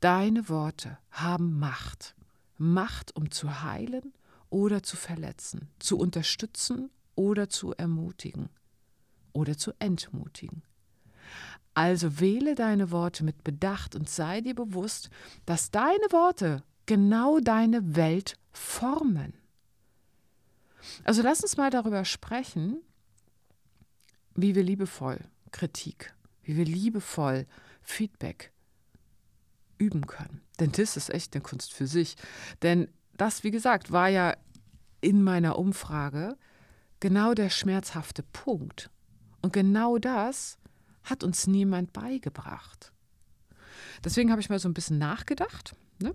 Deine 0.00 0.48
Worte 0.48 0.98
haben 1.10 1.58
Macht. 1.58 2.14
Macht, 2.56 3.14
um 3.16 3.30
zu 3.30 3.62
heilen 3.62 4.12
oder 4.50 4.82
zu 4.82 4.96
verletzen, 4.96 5.68
zu 5.78 5.98
unterstützen 5.98 6.90
oder 7.14 7.48
zu 7.48 7.72
ermutigen 7.74 8.48
oder 9.32 9.56
zu 9.56 9.72
entmutigen. 9.78 10.62
Also 11.74 12.18
wähle 12.18 12.56
deine 12.56 12.90
Worte 12.90 13.22
mit 13.22 13.44
Bedacht 13.44 13.94
und 13.94 14.08
sei 14.08 14.40
dir 14.40 14.54
bewusst, 14.54 15.10
dass 15.46 15.70
deine 15.70 16.10
Worte 16.10 16.64
genau 16.86 17.38
deine 17.38 17.94
Welt 17.94 18.36
formen. 18.50 19.34
Also 21.04 21.22
lass 21.22 21.42
uns 21.42 21.56
mal 21.56 21.70
darüber 21.70 22.04
sprechen, 22.04 22.78
wie 24.34 24.54
wir 24.54 24.62
liebevoll 24.62 25.20
Kritik, 25.52 26.14
wie 26.42 26.56
wir 26.56 26.64
liebevoll 26.64 27.46
Feedback 27.88 28.52
üben 29.78 30.06
können. 30.06 30.42
Denn 30.60 30.72
das 30.72 30.96
ist 30.96 31.10
echt 31.10 31.34
eine 31.34 31.42
Kunst 31.42 31.72
für 31.72 31.86
sich. 31.86 32.16
Denn 32.62 32.88
das, 33.16 33.44
wie 33.44 33.50
gesagt, 33.50 33.90
war 33.90 34.08
ja 34.08 34.36
in 35.00 35.22
meiner 35.22 35.58
Umfrage 35.58 36.36
genau 37.00 37.34
der 37.34 37.50
schmerzhafte 37.50 38.22
Punkt. 38.22 38.90
Und 39.40 39.52
genau 39.52 39.98
das 39.98 40.58
hat 41.02 41.24
uns 41.24 41.46
niemand 41.46 41.92
beigebracht. 41.92 42.92
Deswegen 44.04 44.30
habe 44.30 44.40
ich 44.40 44.50
mal 44.50 44.58
so 44.58 44.68
ein 44.68 44.74
bisschen 44.74 44.98
nachgedacht 44.98 45.74
ne? 46.00 46.14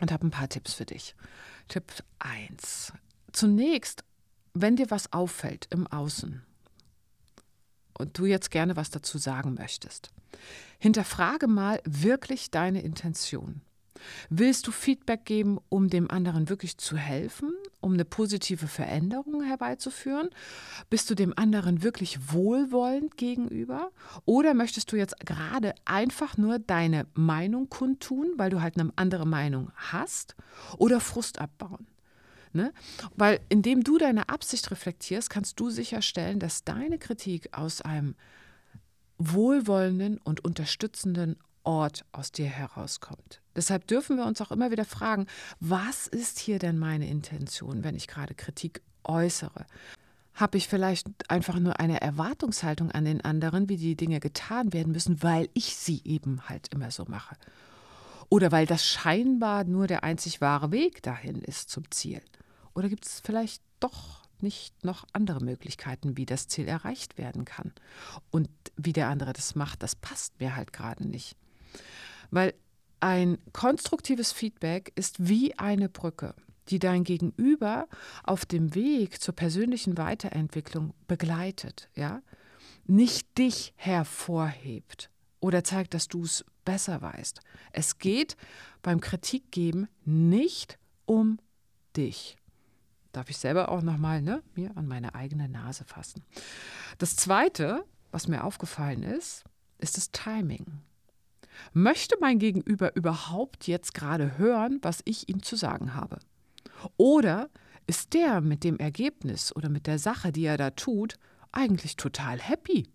und 0.00 0.10
habe 0.10 0.26
ein 0.26 0.30
paar 0.30 0.48
Tipps 0.48 0.74
für 0.74 0.86
dich. 0.86 1.14
Tipp 1.68 1.84
1. 2.18 2.92
Zunächst, 3.32 4.04
wenn 4.54 4.76
dir 4.76 4.90
was 4.90 5.12
auffällt 5.12 5.68
im 5.70 5.86
Außen 5.86 6.42
und 8.00 8.18
du 8.18 8.26
jetzt 8.26 8.50
gerne 8.50 8.76
was 8.76 8.90
dazu 8.90 9.18
sagen 9.18 9.54
möchtest, 9.54 10.10
Hinterfrage 10.78 11.46
mal 11.46 11.80
wirklich 11.84 12.50
deine 12.50 12.82
Intention. 12.82 13.60
Willst 14.30 14.66
du 14.66 14.72
Feedback 14.72 15.24
geben, 15.24 15.58
um 15.68 15.88
dem 15.88 16.10
anderen 16.10 16.48
wirklich 16.48 16.78
zu 16.78 16.96
helfen, 16.96 17.52
um 17.80 17.92
eine 17.92 18.04
positive 18.04 18.66
Veränderung 18.66 19.42
herbeizuführen? 19.42 20.30
Bist 20.88 21.10
du 21.10 21.14
dem 21.14 21.36
anderen 21.36 21.82
wirklich 21.82 22.32
wohlwollend 22.32 23.16
gegenüber? 23.16 23.90
Oder 24.24 24.54
möchtest 24.54 24.92
du 24.92 24.96
jetzt 24.96 25.18
gerade 25.20 25.74
einfach 25.84 26.36
nur 26.36 26.58
deine 26.58 27.06
Meinung 27.14 27.68
kundtun, 27.68 28.32
weil 28.36 28.50
du 28.50 28.62
halt 28.62 28.78
eine 28.78 28.90
andere 28.96 29.26
Meinung 29.26 29.70
hast? 29.76 30.34
Oder 30.78 31.00
Frust 31.00 31.38
abbauen? 31.38 31.86
Ne? 32.52 32.72
Weil 33.16 33.40
indem 33.48 33.84
du 33.84 33.98
deine 33.98 34.28
Absicht 34.28 34.70
reflektierst, 34.70 35.30
kannst 35.30 35.60
du 35.60 35.70
sicherstellen, 35.70 36.40
dass 36.40 36.64
deine 36.64 36.98
Kritik 36.98 37.56
aus 37.56 37.80
einem 37.80 38.16
wohlwollenden 39.18 40.18
und 40.18 40.44
unterstützenden 40.44 41.36
Ort 41.62 42.04
aus 42.12 42.32
dir 42.32 42.46
herauskommt. 42.46 43.42
Deshalb 43.54 43.86
dürfen 43.86 44.16
wir 44.16 44.24
uns 44.24 44.40
auch 44.40 44.50
immer 44.50 44.70
wieder 44.70 44.84
fragen, 44.84 45.26
was 45.60 46.06
ist 46.06 46.38
hier 46.38 46.58
denn 46.58 46.78
meine 46.78 47.08
Intention, 47.08 47.84
wenn 47.84 47.94
ich 47.94 48.08
gerade 48.08 48.34
Kritik 48.34 48.82
äußere? 49.04 49.66
Habe 50.34 50.56
ich 50.56 50.68
vielleicht 50.68 51.06
einfach 51.30 51.58
nur 51.58 51.78
eine 51.78 52.00
Erwartungshaltung 52.00 52.90
an 52.90 53.04
den 53.04 53.20
anderen, 53.20 53.68
wie 53.68 53.76
die 53.76 53.96
Dinge 53.96 54.20
getan 54.20 54.72
werden 54.72 54.92
müssen, 54.92 55.22
weil 55.22 55.50
ich 55.52 55.76
sie 55.76 56.00
eben 56.04 56.48
halt 56.48 56.72
immer 56.72 56.90
so 56.90 57.04
mache? 57.04 57.36
Oder 58.30 58.52
weil 58.52 58.64
das 58.64 58.86
scheinbar 58.86 59.64
nur 59.64 59.86
der 59.86 60.02
einzig 60.02 60.40
wahre 60.40 60.70
Weg 60.70 61.02
dahin 61.02 61.42
ist 61.42 61.68
zum 61.68 61.90
Ziel? 61.90 62.22
Oder 62.74 62.88
gibt 62.88 63.06
es 63.06 63.20
vielleicht 63.20 63.62
doch 63.80 64.20
nicht 64.42 64.84
noch 64.84 65.06
andere 65.12 65.44
Möglichkeiten, 65.44 66.16
wie 66.16 66.26
das 66.26 66.48
Ziel 66.48 66.68
erreicht 66.68 67.18
werden 67.18 67.44
kann. 67.44 67.72
Und 68.30 68.48
wie 68.76 68.92
der 68.92 69.08
andere 69.08 69.32
das 69.32 69.54
macht, 69.54 69.82
das 69.82 69.94
passt 69.94 70.40
mir 70.40 70.56
halt 70.56 70.72
gerade 70.72 71.06
nicht. 71.06 71.36
Weil 72.30 72.54
ein 73.00 73.38
konstruktives 73.52 74.32
Feedback 74.32 74.92
ist 74.94 75.28
wie 75.28 75.58
eine 75.58 75.88
Brücke, 75.88 76.34
die 76.68 76.78
dein 76.78 77.04
Gegenüber 77.04 77.88
auf 78.22 78.44
dem 78.44 78.74
Weg 78.74 79.20
zur 79.20 79.34
persönlichen 79.34 79.96
Weiterentwicklung 79.96 80.94
begleitet, 81.08 81.88
ja? 81.94 82.22
Nicht 82.86 83.38
dich 83.38 83.72
hervorhebt 83.76 85.10
oder 85.38 85.64
zeigt, 85.64 85.94
dass 85.94 86.08
du 86.08 86.24
es 86.24 86.44
besser 86.64 87.00
weißt. 87.00 87.40
Es 87.72 87.98
geht 87.98 88.36
beim 88.82 89.00
Kritikgeben 89.00 89.88
nicht 90.04 90.78
um 91.06 91.38
dich. 91.96 92.39
Darf 93.12 93.30
ich 93.30 93.38
selber 93.38 93.70
auch 93.70 93.82
nochmal 93.82 94.22
ne, 94.22 94.42
mir 94.54 94.76
an 94.76 94.86
meine 94.86 95.14
eigene 95.14 95.48
Nase 95.48 95.84
fassen. 95.84 96.24
Das 96.98 97.16
Zweite, 97.16 97.84
was 98.12 98.28
mir 98.28 98.44
aufgefallen 98.44 99.02
ist, 99.02 99.44
ist 99.78 99.96
das 99.96 100.12
Timing. 100.12 100.82
Möchte 101.72 102.16
mein 102.20 102.38
Gegenüber 102.38 102.94
überhaupt 102.94 103.66
jetzt 103.66 103.94
gerade 103.94 104.38
hören, 104.38 104.78
was 104.82 105.00
ich 105.04 105.28
ihm 105.28 105.42
zu 105.42 105.56
sagen 105.56 105.94
habe? 105.94 106.18
Oder 106.96 107.50
ist 107.86 108.14
der 108.14 108.40
mit 108.40 108.64
dem 108.64 108.78
Ergebnis 108.78 109.54
oder 109.54 109.68
mit 109.68 109.86
der 109.86 109.98
Sache, 109.98 110.32
die 110.32 110.44
er 110.44 110.56
da 110.56 110.70
tut, 110.70 111.16
eigentlich 111.52 111.96
total 111.96 112.38
happy, 112.38 112.88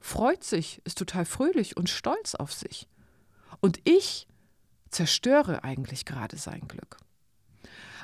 freut 0.00 0.42
sich, 0.42 0.82
ist 0.84 0.98
total 0.98 1.24
fröhlich 1.24 1.76
und 1.76 1.88
stolz 1.88 2.34
auf 2.34 2.52
sich? 2.52 2.88
Und 3.60 3.78
ich 3.84 4.26
zerstöre 4.90 5.64
eigentlich 5.64 6.04
gerade 6.04 6.36
sein 6.36 6.66
Glück. 6.66 6.98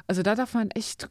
Also 0.08 0.22
da 0.22 0.34
darf 0.34 0.54
man 0.54 0.70
echt 0.72 1.08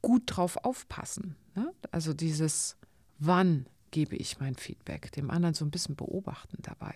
gut 0.00 0.22
drauf 0.26 0.56
aufpassen. 0.64 1.36
Ne? 1.54 1.72
Also 1.92 2.12
dieses, 2.12 2.76
wann 3.18 3.66
gebe 3.92 4.16
ich 4.16 4.40
mein 4.40 4.56
Feedback, 4.56 5.12
dem 5.12 5.30
anderen 5.30 5.54
so 5.54 5.64
ein 5.64 5.70
bisschen 5.70 5.94
beobachten 5.94 6.58
dabei. 6.62 6.94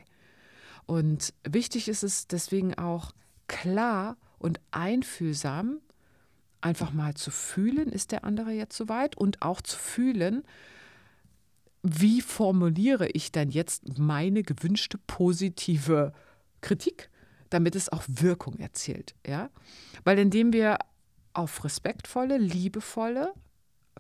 Und 0.87 1.35
wichtig 1.49 1.89
ist 1.89 2.03
es 2.03 2.27
deswegen 2.27 2.75
auch 2.75 3.13
klar 3.49 4.17
und 4.39 4.61
einfühlsam 4.71 5.79
einfach 6.61 6.93
mal 6.93 7.15
zu 7.15 7.31
fühlen, 7.31 7.93
ist 7.93 8.13
der 8.13 8.25
andere 8.25 8.51
jetzt 8.51 8.77
soweit 8.77 9.17
und 9.17 9.43
auch 9.43 9.61
zu 9.61 9.79
fühlen, 9.79 10.43
wie 11.83 12.21
formuliere 12.21 13.09
ich 13.09 13.31
denn 13.31 13.51
jetzt 13.51 13.99
meine 13.99 14.43
gewünschte 14.43 14.99
positive 15.07 16.13
Kritik, 16.61 17.11
damit 17.51 17.77
es 17.77 17.93
auch 17.93 18.03
Wirkung 18.09 18.59
erzielt, 18.59 19.15
ja? 19.25 19.51
Weil 20.03 20.19
indem 20.19 20.53
wir 20.53 20.79
auf 21.37 21.65
respektvolle, 21.65 22.39
liebevolle, 22.39 23.33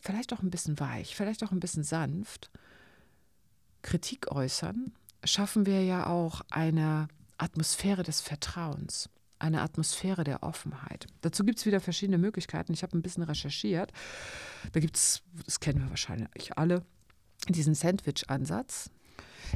vielleicht 0.00 0.32
auch 0.32 0.42
ein 0.42 0.50
bisschen 0.50 0.78
weich, 0.80 1.16
vielleicht 1.16 1.44
auch 1.44 1.52
ein 1.52 1.60
bisschen 1.60 1.84
sanft 1.84 2.50
Kritik 3.82 4.32
äußern, 4.32 4.92
schaffen 5.24 5.64
wir 5.64 5.82
ja 5.84 6.06
auch 6.06 6.42
eine 6.50 7.08
Atmosphäre 7.38 8.02
des 8.02 8.20
Vertrauens, 8.20 9.08
eine 9.38 9.62
Atmosphäre 9.62 10.24
der 10.24 10.42
Offenheit. 10.42 11.06
Dazu 11.20 11.44
gibt 11.44 11.58
es 11.58 11.66
wieder 11.66 11.80
verschiedene 11.80 12.18
Möglichkeiten. 12.18 12.72
Ich 12.72 12.82
habe 12.82 12.96
ein 12.96 13.02
bisschen 13.02 13.22
recherchiert. 13.22 13.92
Da 14.72 14.80
gibt 14.80 14.96
es, 14.96 15.22
das 15.44 15.60
kennen 15.60 15.80
wir 15.80 15.90
wahrscheinlich 15.90 16.56
alle, 16.56 16.84
diesen 17.48 17.74
Sandwich-Ansatz. 17.74 18.90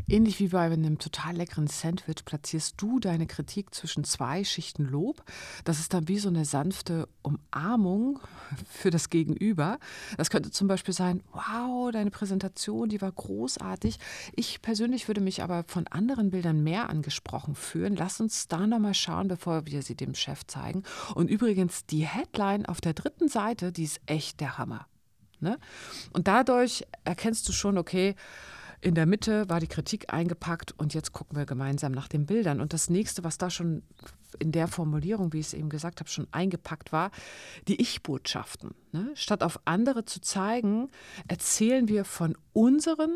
Ähnlich 0.09 0.40
wie 0.40 0.49
bei 0.49 0.61
einem 0.61 0.99
total 0.99 1.37
leckeren 1.37 1.66
Sandwich 1.66 2.25
platzierst 2.25 2.75
du 2.78 3.00
deine 3.00 3.26
Kritik 3.26 3.75
zwischen 3.75 4.04
zwei 4.04 4.44
Schichten 4.44 4.85
Lob. 4.85 5.23
Das 5.64 5.80
ist 5.80 5.94
dann 5.94 6.09
wie 6.09 6.18
so 6.18 6.28
eine 6.28 6.44
sanfte 6.44 7.09
Umarmung 7.23 8.20
für 8.68 8.90
das 8.90 9.11
Gegenüber. 9.11 9.78
Das 10.16 10.30
könnte 10.30 10.50
zum 10.50 10.68
Beispiel 10.68 10.94
sein, 10.94 11.23
wow, 11.32 11.90
deine 11.90 12.11
Präsentation, 12.11 12.88
die 12.88 13.00
war 13.00 13.12
großartig. 13.12 13.99
Ich 14.35 14.62
persönlich 14.62 15.09
würde 15.09 15.20
mich 15.20 15.42
aber 15.42 15.64
von 15.66 15.87
anderen 15.87 16.30
Bildern 16.30 16.62
mehr 16.62 16.90
angesprochen 16.90 17.54
fühlen. 17.54 17.97
Lass 17.97 18.20
uns 18.20 18.49
da 18.49 18.66
nochmal 18.66 18.94
schauen, 18.94 19.28
bevor 19.28 19.66
wir 19.66 19.82
sie 19.82 19.94
dem 19.94 20.14
Chef 20.14 20.47
zeigen. 20.47 20.82
Und 21.14 21.30
übrigens, 21.30 21.87
die 21.87 22.06
Headline 22.06 22.66
auf 22.66 22.80
der 22.80 22.94
dritten 22.94 23.28
Seite, 23.28 23.73
die 23.73 23.85
ist 23.85 24.00
echt 24.06 24.40
der 24.40 24.59
Hammer. 24.59 24.87
Ne? 25.40 25.59
Und 26.12 26.28
dadurch 26.28 26.85
erkennst 27.04 27.49
du 27.49 27.52
schon, 27.52 27.78
okay, 27.78 28.14
in 28.80 28.94
der 28.94 29.06
Mitte 29.06 29.49
war 29.49 29.60
die 29.60 29.66
Kritik 29.66 30.12
eingepackt 30.12 30.72
und 30.78 30.94
jetzt 30.94 31.12
gucken 31.12 31.37
wir 31.37 31.44
gemeinsam 31.44 31.92
nach 31.92 32.08
den 32.08 32.26
Bildern. 32.26 32.60
Und 32.60 32.72
das 32.72 32.88
nächste, 32.88 33.25
was 33.25 33.37
da 33.37 33.50
schon 33.50 33.82
in 34.38 34.52
der 34.52 34.68
Formulierung, 34.68 35.32
wie 35.32 35.40
ich 35.40 35.49
es 35.49 35.54
eben 35.54 35.68
gesagt 35.68 36.00
habe, 36.00 36.08
schon 36.08 36.28
eingepackt 36.32 36.92
war, 36.92 37.10
die 37.68 37.80
Ich-Botschaften. 37.80 38.75
Ne? 38.92 39.10
Statt 39.14 39.42
auf 39.42 39.60
andere 39.64 40.04
zu 40.04 40.20
zeigen, 40.20 40.88
erzählen 41.28 41.88
wir 41.88 42.04
von 42.04 42.37
unseren 42.52 43.10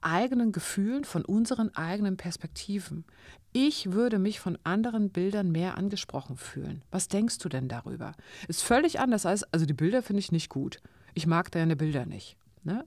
eigenen 0.00 0.52
Gefühlen, 0.52 1.04
von 1.04 1.24
unseren 1.24 1.74
eigenen 1.74 2.16
Perspektiven. 2.16 3.04
Ich 3.52 3.92
würde 3.92 4.18
mich 4.18 4.38
von 4.38 4.56
anderen 4.62 5.10
Bildern 5.10 5.50
mehr 5.50 5.76
angesprochen 5.76 6.36
fühlen. 6.36 6.82
Was 6.90 7.08
denkst 7.08 7.38
du 7.38 7.48
denn 7.48 7.68
darüber? 7.68 8.12
Ist 8.46 8.62
völlig 8.62 9.00
anders 9.00 9.26
als, 9.26 9.42
also 9.52 9.66
die 9.66 9.74
Bilder 9.74 10.02
finde 10.02 10.20
ich 10.20 10.30
nicht 10.30 10.48
gut. 10.48 10.80
Ich 11.14 11.26
mag 11.26 11.50
deine 11.50 11.74
Bilder 11.74 12.06
nicht. 12.06 12.36
Ne? 12.62 12.84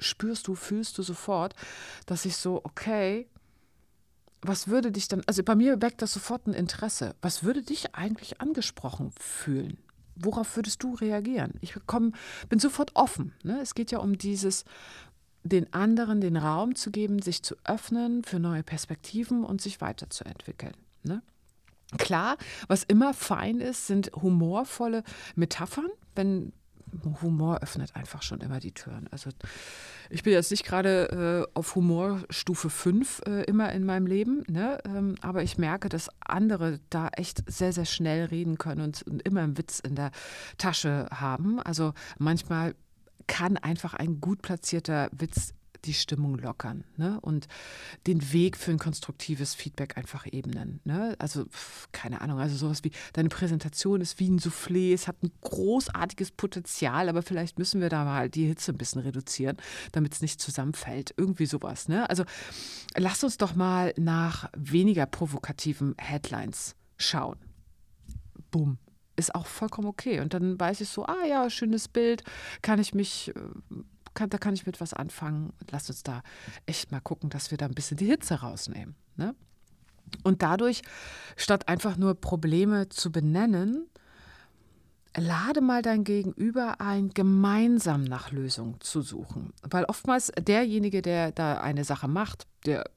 Spürst 0.00 0.48
du, 0.48 0.54
fühlst 0.54 0.98
du 0.98 1.02
sofort, 1.02 1.54
dass 2.06 2.24
ich 2.24 2.36
so, 2.36 2.60
okay, 2.64 3.28
was 4.42 4.68
würde 4.68 4.90
dich 4.90 5.08
dann, 5.08 5.22
also 5.26 5.42
bei 5.42 5.54
mir 5.54 5.82
weckt 5.82 6.02
das 6.02 6.12
sofort 6.12 6.46
ein 6.46 6.54
Interesse. 6.54 7.14
Was 7.20 7.44
würde 7.44 7.62
dich 7.62 7.94
eigentlich 7.94 8.40
angesprochen 8.40 9.12
fühlen? 9.18 9.78
Worauf 10.16 10.56
würdest 10.56 10.82
du 10.82 10.94
reagieren? 10.94 11.54
Ich 11.60 11.74
komm, 11.86 12.14
bin 12.48 12.58
sofort 12.58 12.92
offen. 12.94 13.34
Ne? 13.42 13.60
Es 13.60 13.74
geht 13.74 13.90
ja 13.90 13.98
um 13.98 14.18
dieses, 14.18 14.64
den 15.42 15.72
anderen 15.72 16.20
den 16.20 16.36
Raum 16.36 16.74
zu 16.74 16.90
geben, 16.90 17.20
sich 17.22 17.42
zu 17.42 17.54
öffnen 17.64 18.24
für 18.24 18.38
neue 18.38 18.62
Perspektiven 18.62 19.44
und 19.44 19.60
sich 19.60 19.80
weiterzuentwickeln. 19.80 20.74
Ne? 21.02 21.22
Klar, 21.98 22.36
was 22.68 22.84
immer 22.84 23.14
fein 23.14 23.60
ist, 23.60 23.86
sind 23.86 24.10
humorvolle 24.14 25.02
Metaphern. 25.34 25.88
Wenn 26.14 26.52
Humor 27.22 27.62
öffnet 27.62 27.94
einfach 27.96 28.22
schon 28.22 28.40
immer 28.40 28.60
die 28.60 28.72
Türen. 28.72 29.08
Also 29.10 29.30
ich 30.08 30.22
bin 30.22 30.32
jetzt 30.32 30.50
nicht 30.50 30.64
gerade 30.64 31.46
äh, 31.46 31.58
auf 31.58 31.74
Humorstufe 31.74 32.70
5 32.70 33.22
äh, 33.26 33.44
immer 33.44 33.72
in 33.72 33.84
meinem 33.84 34.06
Leben, 34.06 34.44
ne? 34.48 34.78
Ähm, 34.84 35.14
aber 35.20 35.42
ich 35.42 35.58
merke, 35.58 35.88
dass 35.88 36.10
andere 36.20 36.80
da 36.90 37.08
echt 37.08 37.42
sehr, 37.50 37.72
sehr 37.72 37.84
schnell 37.84 38.24
reden 38.26 38.58
können 38.58 38.80
und, 38.80 39.02
und 39.02 39.22
immer 39.22 39.42
einen 39.42 39.58
Witz 39.58 39.80
in 39.80 39.94
der 39.94 40.10
Tasche 40.58 41.06
haben. 41.12 41.60
Also 41.60 41.92
manchmal 42.18 42.74
kann 43.26 43.56
einfach 43.56 43.94
ein 43.94 44.20
gut 44.20 44.42
platzierter 44.42 45.08
Witz 45.12 45.54
die 45.84 45.94
Stimmung 45.94 46.36
lockern 46.36 46.84
ne? 46.96 47.18
und 47.20 47.48
den 48.06 48.32
Weg 48.32 48.56
für 48.56 48.70
ein 48.70 48.78
konstruktives 48.78 49.54
Feedback 49.54 49.96
einfach 49.96 50.26
ebnen. 50.30 50.80
Ne? 50.84 51.16
Also, 51.18 51.46
keine 51.92 52.20
Ahnung, 52.20 52.38
also 52.38 52.56
sowas 52.56 52.84
wie, 52.84 52.92
deine 53.12 53.28
Präsentation 53.28 54.00
ist 54.00 54.18
wie 54.20 54.28
ein 54.28 54.38
Soufflé, 54.38 54.92
es 54.92 55.08
hat 55.08 55.22
ein 55.22 55.32
großartiges 55.40 56.32
Potenzial, 56.32 57.08
aber 57.08 57.22
vielleicht 57.22 57.58
müssen 57.58 57.80
wir 57.80 57.88
da 57.88 58.04
mal 58.04 58.28
die 58.28 58.46
Hitze 58.46 58.72
ein 58.72 58.78
bisschen 58.78 59.02
reduzieren, 59.02 59.56
damit 59.92 60.14
es 60.14 60.22
nicht 60.22 60.40
zusammenfällt. 60.40 61.14
Irgendwie 61.16 61.46
sowas. 61.46 61.88
Ne? 61.88 62.08
Also, 62.08 62.24
lass 62.96 63.24
uns 63.24 63.38
doch 63.38 63.54
mal 63.54 63.92
nach 63.96 64.50
weniger 64.56 65.06
provokativen 65.06 65.94
Headlines 65.98 66.76
schauen. 66.96 67.38
Bumm, 68.50 68.78
ist 69.16 69.34
auch 69.34 69.46
vollkommen 69.46 69.88
okay. 69.88 70.20
Und 70.20 70.34
dann 70.34 70.58
weiß 70.58 70.80
ich 70.80 70.88
so, 70.88 71.04
ah 71.04 71.24
ja, 71.28 71.48
schönes 71.50 71.88
Bild, 71.88 72.24
kann 72.62 72.80
ich 72.80 72.94
mich 72.94 73.28
äh, 73.28 73.40
kann, 74.20 74.30
da 74.30 74.38
kann 74.38 74.54
ich 74.54 74.66
mit 74.66 74.80
was 74.80 74.92
anfangen. 74.92 75.54
Lass 75.70 75.88
uns 75.88 76.02
da 76.02 76.22
echt 76.66 76.92
mal 76.92 77.00
gucken, 77.00 77.30
dass 77.30 77.50
wir 77.50 77.56
da 77.56 77.64
ein 77.66 77.74
bisschen 77.74 77.96
die 77.96 78.06
Hitze 78.06 78.34
rausnehmen. 78.34 78.94
Ne? 79.16 79.34
Und 80.24 80.42
dadurch, 80.42 80.82
statt 81.36 81.68
einfach 81.68 81.96
nur 81.96 82.14
Probleme 82.14 82.90
zu 82.90 83.10
benennen, 83.10 83.88
lade 85.16 85.62
mal 85.62 85.80
dein 85.80 86.04
Gegenüber 86.04 86.82
ein, 86.82 87.10
gemeinsam 87.10 88.04
nach 88.04 88.30
Lösungen 88.30 88.78
zu 88.80 89.00
suchen. 89.00 89.54
Weil 89.62 89.84
oftmals 89.84 90.30
derjenige, 90.38 91.00
der 91.00 91.32
da 91.32 91.60
eine 91.60 91.84
Sache 91.84 92.06
macht, 92.06 92.46
der 92.66 92.90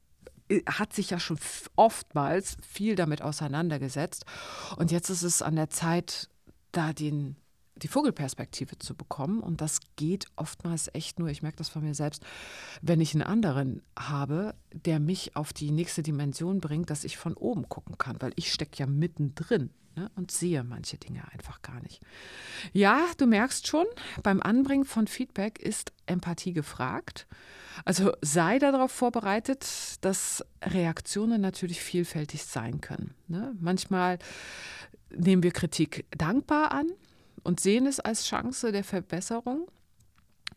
äh, 0.49 0.61
hat 0.65 0.91
sich 0.91 1.09
ja 1.09 1.19
schon 1.19 1.39
oftmals 1.77 2.57
viel 2.67 2.95
damit 2.95 3.21
auseinandergesetzt. 3.21 4.25
Und 4.75 4.91
jetzt 4.91 5.09
ist 5.09 5.23
es 5.23 5.41
an 5.41 5.55
der 5.55 5.69
Zeit, 5.69 6.29
da 6.73 6.91
den 6.91 7.37
die 7.75 7.87
Vogelperspektive 7.87 8.77
zu 8.77 8.95
bekommen. 8.95 9.39
Und 9.39 9.61
das 9.61 9.79
geht 9.95 10.25
oftmals 10.35 10.89
echt 10.93 11.19
nur, 11.19 11.29
ich 11.29 11.41
merke 11.41 11.57
das 11.57 11.69
von 11.69 11.83
mir 11.83 11.95
selbst, 11.95 12.23
wenn 12.81 13.01
ich 13.01 13.13
einen 13.13 13.23
anderen 13.23 13.81
habe, 13.97 14.55
der 14.71 14.99
mich 14.99 15.35
auf 15.35 15.53
die 15.53 15.71
nächste 15.71 16.03
Dimension 16.03 16.59
bringt, 16.59 16.89
dass 16.89 17.03
ich 17.03 17.17
von 17.17 17.33
oben 17.33 17.69
gucken 17.69 17.97
kann, 17.97 18.21
weil 18.21 18.33
ich 18.35 18.51
stecke 18.51 18.77
ja 18.77 18.85
mittendrin 18.85 19.71
ne, 19.95 20.11
und 20.15 20.31
sehe 20.31 20.63
manche 20.63 20.97
Dinge 20.97 21.23
einfach 21.31 21.61
gar 21.61 21.81
nicht. 21.81 22.01
Ja, 22.73 23.05
du 23.17 23.25
merkst 23.25 23.67
schon, 23.67 23.85
beim 24.21 24.41
Anbringen 24.41 24.85
von 24.85 25.07
Feedback 25.07 25.59
ist 25.59 25.91
Empathie 26.05 26.53
gefragt. 26.53 27.27
Also 27.85 28.11
sei 28.21 28.59
darauf 28.59 28.91
vorbereitet, 28.91 29.65
dass 30.01 30.45
Reaktionen 30.61 31.41
natürlich 31.41 31.81
vielfältig 31.81 32.43
sein 32.43 32.81
können. 32.81 33.15
Ne? 33.27 33.55
Manchmal 33.59 34.19
nehmen 35.15 35.43
wir 35.43 35.51
Kritik 35.51 36.05
dankbar 36.15 36.71
an, 36.71 36.87
und 37.43 37.59
sehen 37.59 37.85
es 37.85 37.99
als 37.99 38.25
Chance 38.25 38.71
der 38.71 38.83
Verbesserung. 38.83 39.67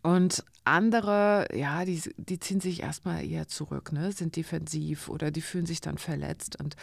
Und 0.03 0.44
andere, 0.64 1.49
ja, 1.55 1.85
die, 1.85 2.01
die 2.16 2.38
ziehen 2.38 2.61
sich 2.61 2.83
erstmal 2.83 3.25
eher 3.25 3.49
zurück, 3.49 3.92
ne? 3.92 4.12
sind 4.12 4.37
defensiv 4.37 5.09
oder 5.09 5.31
die 5.31 5.40
fühlen 5.40 5.66
sich 5.66 5.81
dann 5.81 5.99
verletzt. 5.99 6.61
Und 6.61 6.77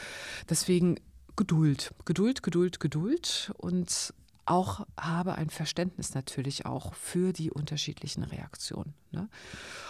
deswegen 0.50 1.00
Geduld, 1.36 1.94
Geduld, 2.06 2.44
Geduld, 2.44 2.80
Geduld 2.80 3.52
und 3.58 4.14
auch 4.46 4.86
habe 5.00 5.36
ein 5.36 5.50
Verständnis 5.50 6.14
natürlich 6.14 6.66
auch 6.66 6.94
für 6.94 7.34
die 7.34 7.50
unterschiedlichen 7.50 8.24
Reaktionen. 8.24 8.94
Ne? 9.12 9.30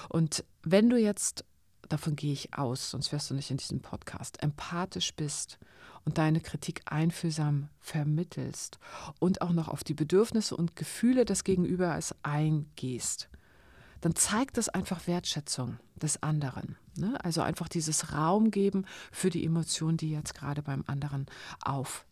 Und 0.10 0.44
wenn 0.64 0.90
du 0.90 0.98
jetzt 0.98 1.44
davon 1.90 2.16
gehe 2.16 2.34
ich 2.34 2.54
aus, 2.54 2.92
sonst 2.92 3.12
wärst 3.12 3.30
du 3.30 3.34
nicht 3.34 3.52
in 3.52 3.58
diesem 3.58 3.82
Podcast, 3.82 4.42
empathisch 4.42 5.14
bist 5.16 5.60
und 6.06 6.18
deine 6.18 6.42
Kritik 6.42 6.82
einfühlsam 6.86 7.70
vermittelst 7.80 8.80
und 9.20 9.42
auch 9.42 9.52
noch 9.52 9.68
auf 9.68 9.84
die 9.84 9.94
Bedürfnisse 9.94 10.56
und 10.56 10.76
Gefühle 10.76 11.26
des 11.26 11.44
Gegenübers 11.44 12.16
eingehst, 12.24 13.30
dann 14.02 14.16
zeigt 14.16 14.58
das 14.58 14.70
einfach 14.70 15.08
Wertschätzung 15.08 15.80
des 15.96 16.22
anderen. 16.22 16.76
Ne? 16.98 17.18
Also 17.24 17.42
einfach 17.42 17.70
dieses 17.70 18.12
Raum 18.12 18.52
geben 18.52 18.86
für 19.12 19.30
die 19.30 19.46
Emotion, 19.46 19.96
die 19.96 20.12
jetzt 20.12 20.34
gerade 20.34 20.62
beim 20.62 20.84
anderen 20.88 21.26
auf, 21.62 22.06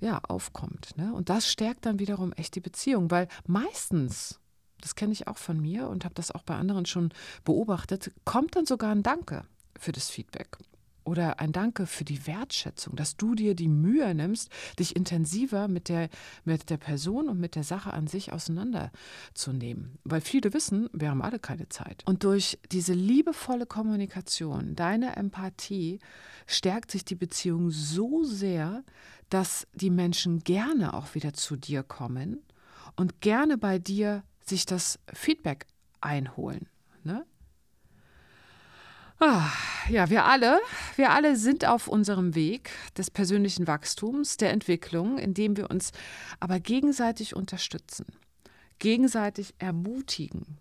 ja, 0.00 0.20
aufkommt. 0.28 0.96
Ne? 0.96 1.12
Und 1.12 1.28
das 1.28 1.50
stärkt 1.50 1.84
dann 1.86 1.98
wiederum 1.98 2.32
echt 2.32 2.54
die 2.54 2.60
Beziehung, 2.60 3.10
weil 3.10 3.26
meistens, 3.46 4.38
das 4.80 4.94
kenne 4.94 5.12
ich 5.12 5.28
auch 5.28 5.38
von 5.38 5.60
mir 5.60 5.88
und 5.88 6.04
habe 6.04 6.14
das 6.14 6.30
auch 6.30 6.42
bei 6.42 6.54
anderen 6.54 6.86
schon 6.86 7.12
beobachtet, 7.44 8.12
kommt 8.24 8.56
dann 8.56 8.66
sogar 8.66 8.90
ein 8.90 9.02
Danke 9.02 9.44
für 9.78 9.92
das 9.92 10.10
Feedback 10.10 10.58
oder 11.06 11.38
ein 11.38 11.52
Danke 11.52 11.86
für 11.86 12.04
die 12.04 12.26
Wertschätzung, 12.26 12.96
dass 12.96 13.16
du 13.16 13.34
dir 13.34 13.54
die 13.54 13.68
Mühe 13.68 14.12
nimmst, 14.14 14.50
dich 14.78 14.96
intensiver 14.96 15.68
mit 15.68 15.88
der, 15.88 16.08
mit 16.44 16.68
der 16.68 16.76
Person 16.76 17.28
und 17.28 17.38
mit 17.38 17.54
der 17.54 17.62
Sache 17.62 17.92
an 17.92 18.08
sich 18.08 18.32
auseinanderzunehmen. 18.32 19.98
Weil 20.04 20.20
viele 20.20 20.52
wissen, 20.52 20.90
wir 20.92 21.10
haben 21.10 21.22
alle 21.22 21.38
keine 21.38 21.68
Zeit. 21.68 22.02
Und 22.06 22.24
durch 22.24 22.58
diese 22.72 22.92
liebevolle 22.92 23.66
Kommunikation, 23.66 24.74
deine 24.74 25.16
Empathie, 25.16 26.00
stärkt 26.46 26.90
sich 26.90 27.04
die 27.04 27.14
Beziehung 27.14 27.70
so 27.70 28.24
sehr, 28.24 28.84
dass 29.30 29.66
die 29.74 29.90
Menschen 29.90 30.40
gerne 30.40 30.94
auch 30.94 31.14
wieder 31.14 31.32
zu 31.32 31.56
dir 31.56 31.82
kommen 31.82 32.42
und 32.96 33.20
gerne 33.20 33.58
bei 33.58 33.78
dir 33.78 34.24
sich 34.48 34.66
das 34.66 34.98
Feedback 35.12 35.66
einholen. 36.00 36.68
Ne? 37.04 37.24
Ah, 39.18 39.50
ja, 39.88 40.10
wir 40.10 40.26
alle, 40.26 40.60
wir 40.96 41.10
alle 41.10 41.36
sind 41.36 41.64
auf 41.64 41.88
unserem 41.88 42.34
Weg 42.34 42.70
des 42.98 43.10
persönlichen 43.10 43.66
Wachstums, 43.66 44.36
der 44.36 44.50
Entwicklung, 44.50 45.18
indem 45.18 45.56
wir 45.56 45.70
uns 45.70 45.92
aber 46.38 46.60
gegenseitig 46.60 47.34
unterstützen, 47.34 48.06
gegenseitig 48.78 49.54
ermutigen, 49.58 50.58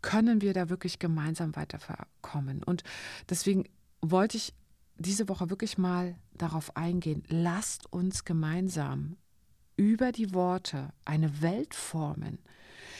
können 0.00 0.40
wir 0.40 0.54
da 0.54 0.70
wirklich 0.70 0.98
gemeinsam 0.98 1.54
weiterkommen. 1.56 2.62
Und 2.62 2.84
deswegen 3.28 3.64
wollte 4.00 4.38
ich 4.38 4.54
diese 4.96 5.28
Woche 5.28 5.50
wirklich 5.50 5.76
mal 5.76 6.16
darauf 6.32 6.76
eingehen, 6.76 7.22
lasst 7.28 7.92
uns 7.92 8.24
gemeinsam 8.24 9.16
über 9.76 10.12
die 10.12 10.32
Worte 10.32 10.92
eine 11.04 11.42
Welt 11.42 11.74
formen, 11.74 12.38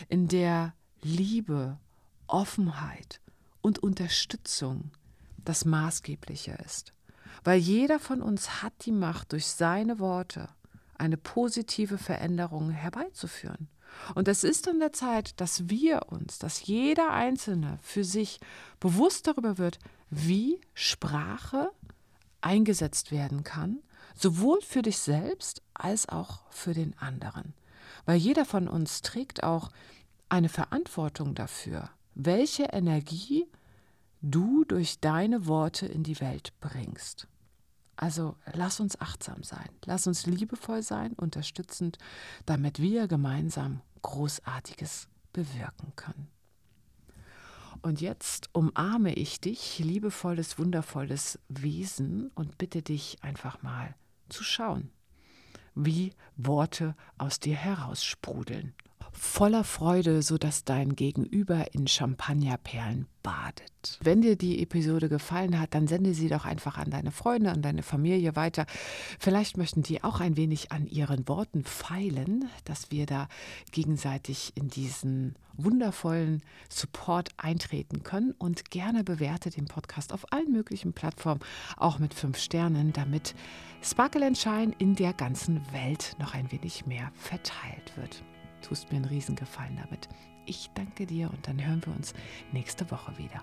in 0.09 0.29
der 0.29 0.75
Liebe, 1.03 1.79
Offenheit, 2.27 3.21
und 3.63 3.79
Unterstützung 3.81 4.91
das 5.45 5.65
Maßgebliche 5.65 6.59
ist. 6.65 6.93
Weil 7.45 7.59
jeder 7.59 7.99
von 7.99 8.23
uns 8.23 8.63
hat 8.63 8.73
die 8.85 8.93
Macht, 8.93 9.33
durch 9.33 9.47
seine 9.47 9.99
Worte 9.99 10.49
eine 10.97 11.17
positive 11.17 11.99
Veränderung 11.99 12.71
herbeizuführen. 12.71 13.69
Und 14.15 14.29
es 14.29 14.45
ist 14.45 14.69
an 14.69 14.79
der 14.79 14.93
Zeit, 14.93 15.41
dass 15.41 15.69
wir 15.69 16.07
uns, 16.11 16.39
dass 16.39 16.67
jeder 16.67 17.11
Einzelne 17.11 17.79
für 17.83 18.05
sich 18.05 18.39
bewusst 18.79 19.27
darüber 19.27 19.59
wird, 19.59 19.79
wie 20.11 20.61
Sprache 20.75 21.71
eingesetzt 22.41 23.11
werden 23.11 23.43
kann, 23.43 23.79
sowohl 24.15 24.61
für 24.61 24.83
dich 24.83 24.99
selbst 24.99 25.63
als 25.75 26.09
auch 26.09 26.43
für 26.51 26.75
den 26.75 26.97
anderen. 26.99 27.55
Weil 28.05 28.17
jeder 28.17 28.45
von 28.45 28.69
uns 28.69 29.03
trägt 29.03 29.43
auch 29.43 29.71
eine 30.29 30.49
Verantwortung 30.49 31.35
dafür, 31.35 31.91
welche 32.15 32.65
Energie 32.65 33.47
du 34.23 34.65
durch 34.65 35.01
deine 35.01 35.47
Worte 35.47 35.87
in 35.87 36.03
die 36.03 36.21
Welt 36.21 36.53
bringst. 36.61 37.27
Also 37.97 38.37
lass 38.55 38.81
uns 38.81 39.01
achtsam 39.01 39.43
sein, 39.43 39.69
lass 39.85 40.07
uns 40.07 40.27
liebevoll 40.27 40.83
sein, 40.83 41.13
unterstützend, 41.13 41.99
damit 42.47 42.81
wir 42.81 43.09
gemeinsam 43.09 43.83
Großartiges 44.03 45.09
bewirken 45.33 45.93
können. 45.97 46.29
Und 47.83 48.01
jetzt 48.01 48.49
umarme 48.53 49.15
ich 49.15 49.41
dich, 49.41 49.79
liebevolles, 49.79 50.59
wundervolles 50.59 51.39
Wesen, 51.49 52.31
und 52.35 52.59
bitte 52.59 52.83
dich 52.83 53.19
einfach 53.23 53.63
mal 53.63 53.95
zu 54.29 54.45
schauen, 54.45 54.91
wie 55.75 56.13
Worte 56.37 56.95
aus 57.19 57.41
dir 57.41 57.57
heraussprudeln 57.57 58.75
voller 59.13 59.65
Freude, 59.65 60.23
sodass 60.23 60.65
dein 60.65 60.97
Gegenüber 60.97 61.75
in 61.75 61.87
Champagnerperlen 61.87 63.07
badet. 63.23 63.99
Wenn 64.03 64.23
dir 64.23 64.37
die 64.37 64.63
Episode 64.63 65.09
gefallen 65.09 65.59
hat, 65.59 65.75
dann 65.75 65.87
sende 65.87 66.15
sie 66.15 66.29
doch 66.29 66.45
einfach 66.45 66.79
an 66.79 66.91
deine 66.91 67.11
Freunde, 67.11 67.51
an 67.51 67.63
deine 67.63 67.83
Familie 67.83 68.37
weiter. 68.37 68.67
Vielleicht 69.19 69.57
möchten 69.57 69.83
die 69.83 70.03
auch 70.03 70.21
ein 70.21 70.37
wenig 70.37 70.73
an 70.73 70.87
ihren 70.87 71.27
Worten 71.29 71.65
feilen, 71.65 72.49
dass 72.65 72.91
wir 72.91 73.07
da 73.07 73.29
gegenseitig 73.73 74.53
in 74.55 74.69
diesen 74.69 75.35
wundervollen 75.55 76.43
Support 76.69 77.31
eintreten 77.37 78.03
können 78.03 78.33
und 78.39 78.71
gerne 78.71 79.05
bewerte 79.05 79.51
den 79.51 79.67
Podcast 79.67 80.13
auf 80.13 80.33
allen 80.33 80.53
möglichen 80.53 80.93
Plattformen, 80.93 81.41
auch 81.77 81.99
mit 81.99 82.15
fünf 82.15 82.39
Sternen, 82.39 82.93
damit 82.93 83.35
Sparkle 83.83 84.35
Shine 84.35 84.73
in 84.79 84.95
der 84.95 85.13
ganzen 85.13 85.61
Welt 85.73 86.17
noch 86.19 86.35
ein 86.35 86.51
wenig 86.53 86.87
mehr 86.87 87.11
verteilt 87.15 87.97
wird 87.97 88.23
tust 88.61 88.91
mir 88.91 88.97
einen 88.97 89.07
Riesengefallen 89.07 89.77
damit. 89.77 90.09
Ich 90.47 90.71
danke 90.75 91.07
dir 91.07 91.31
und 91.31 91.47
dann 91.47 91.65
hören 91.65 91.85
wir 91.85 91.95
uns 91.95 92.15
nächste 92.53 92.91
Woche 92.91 93.17
wieder. 93.19 93.43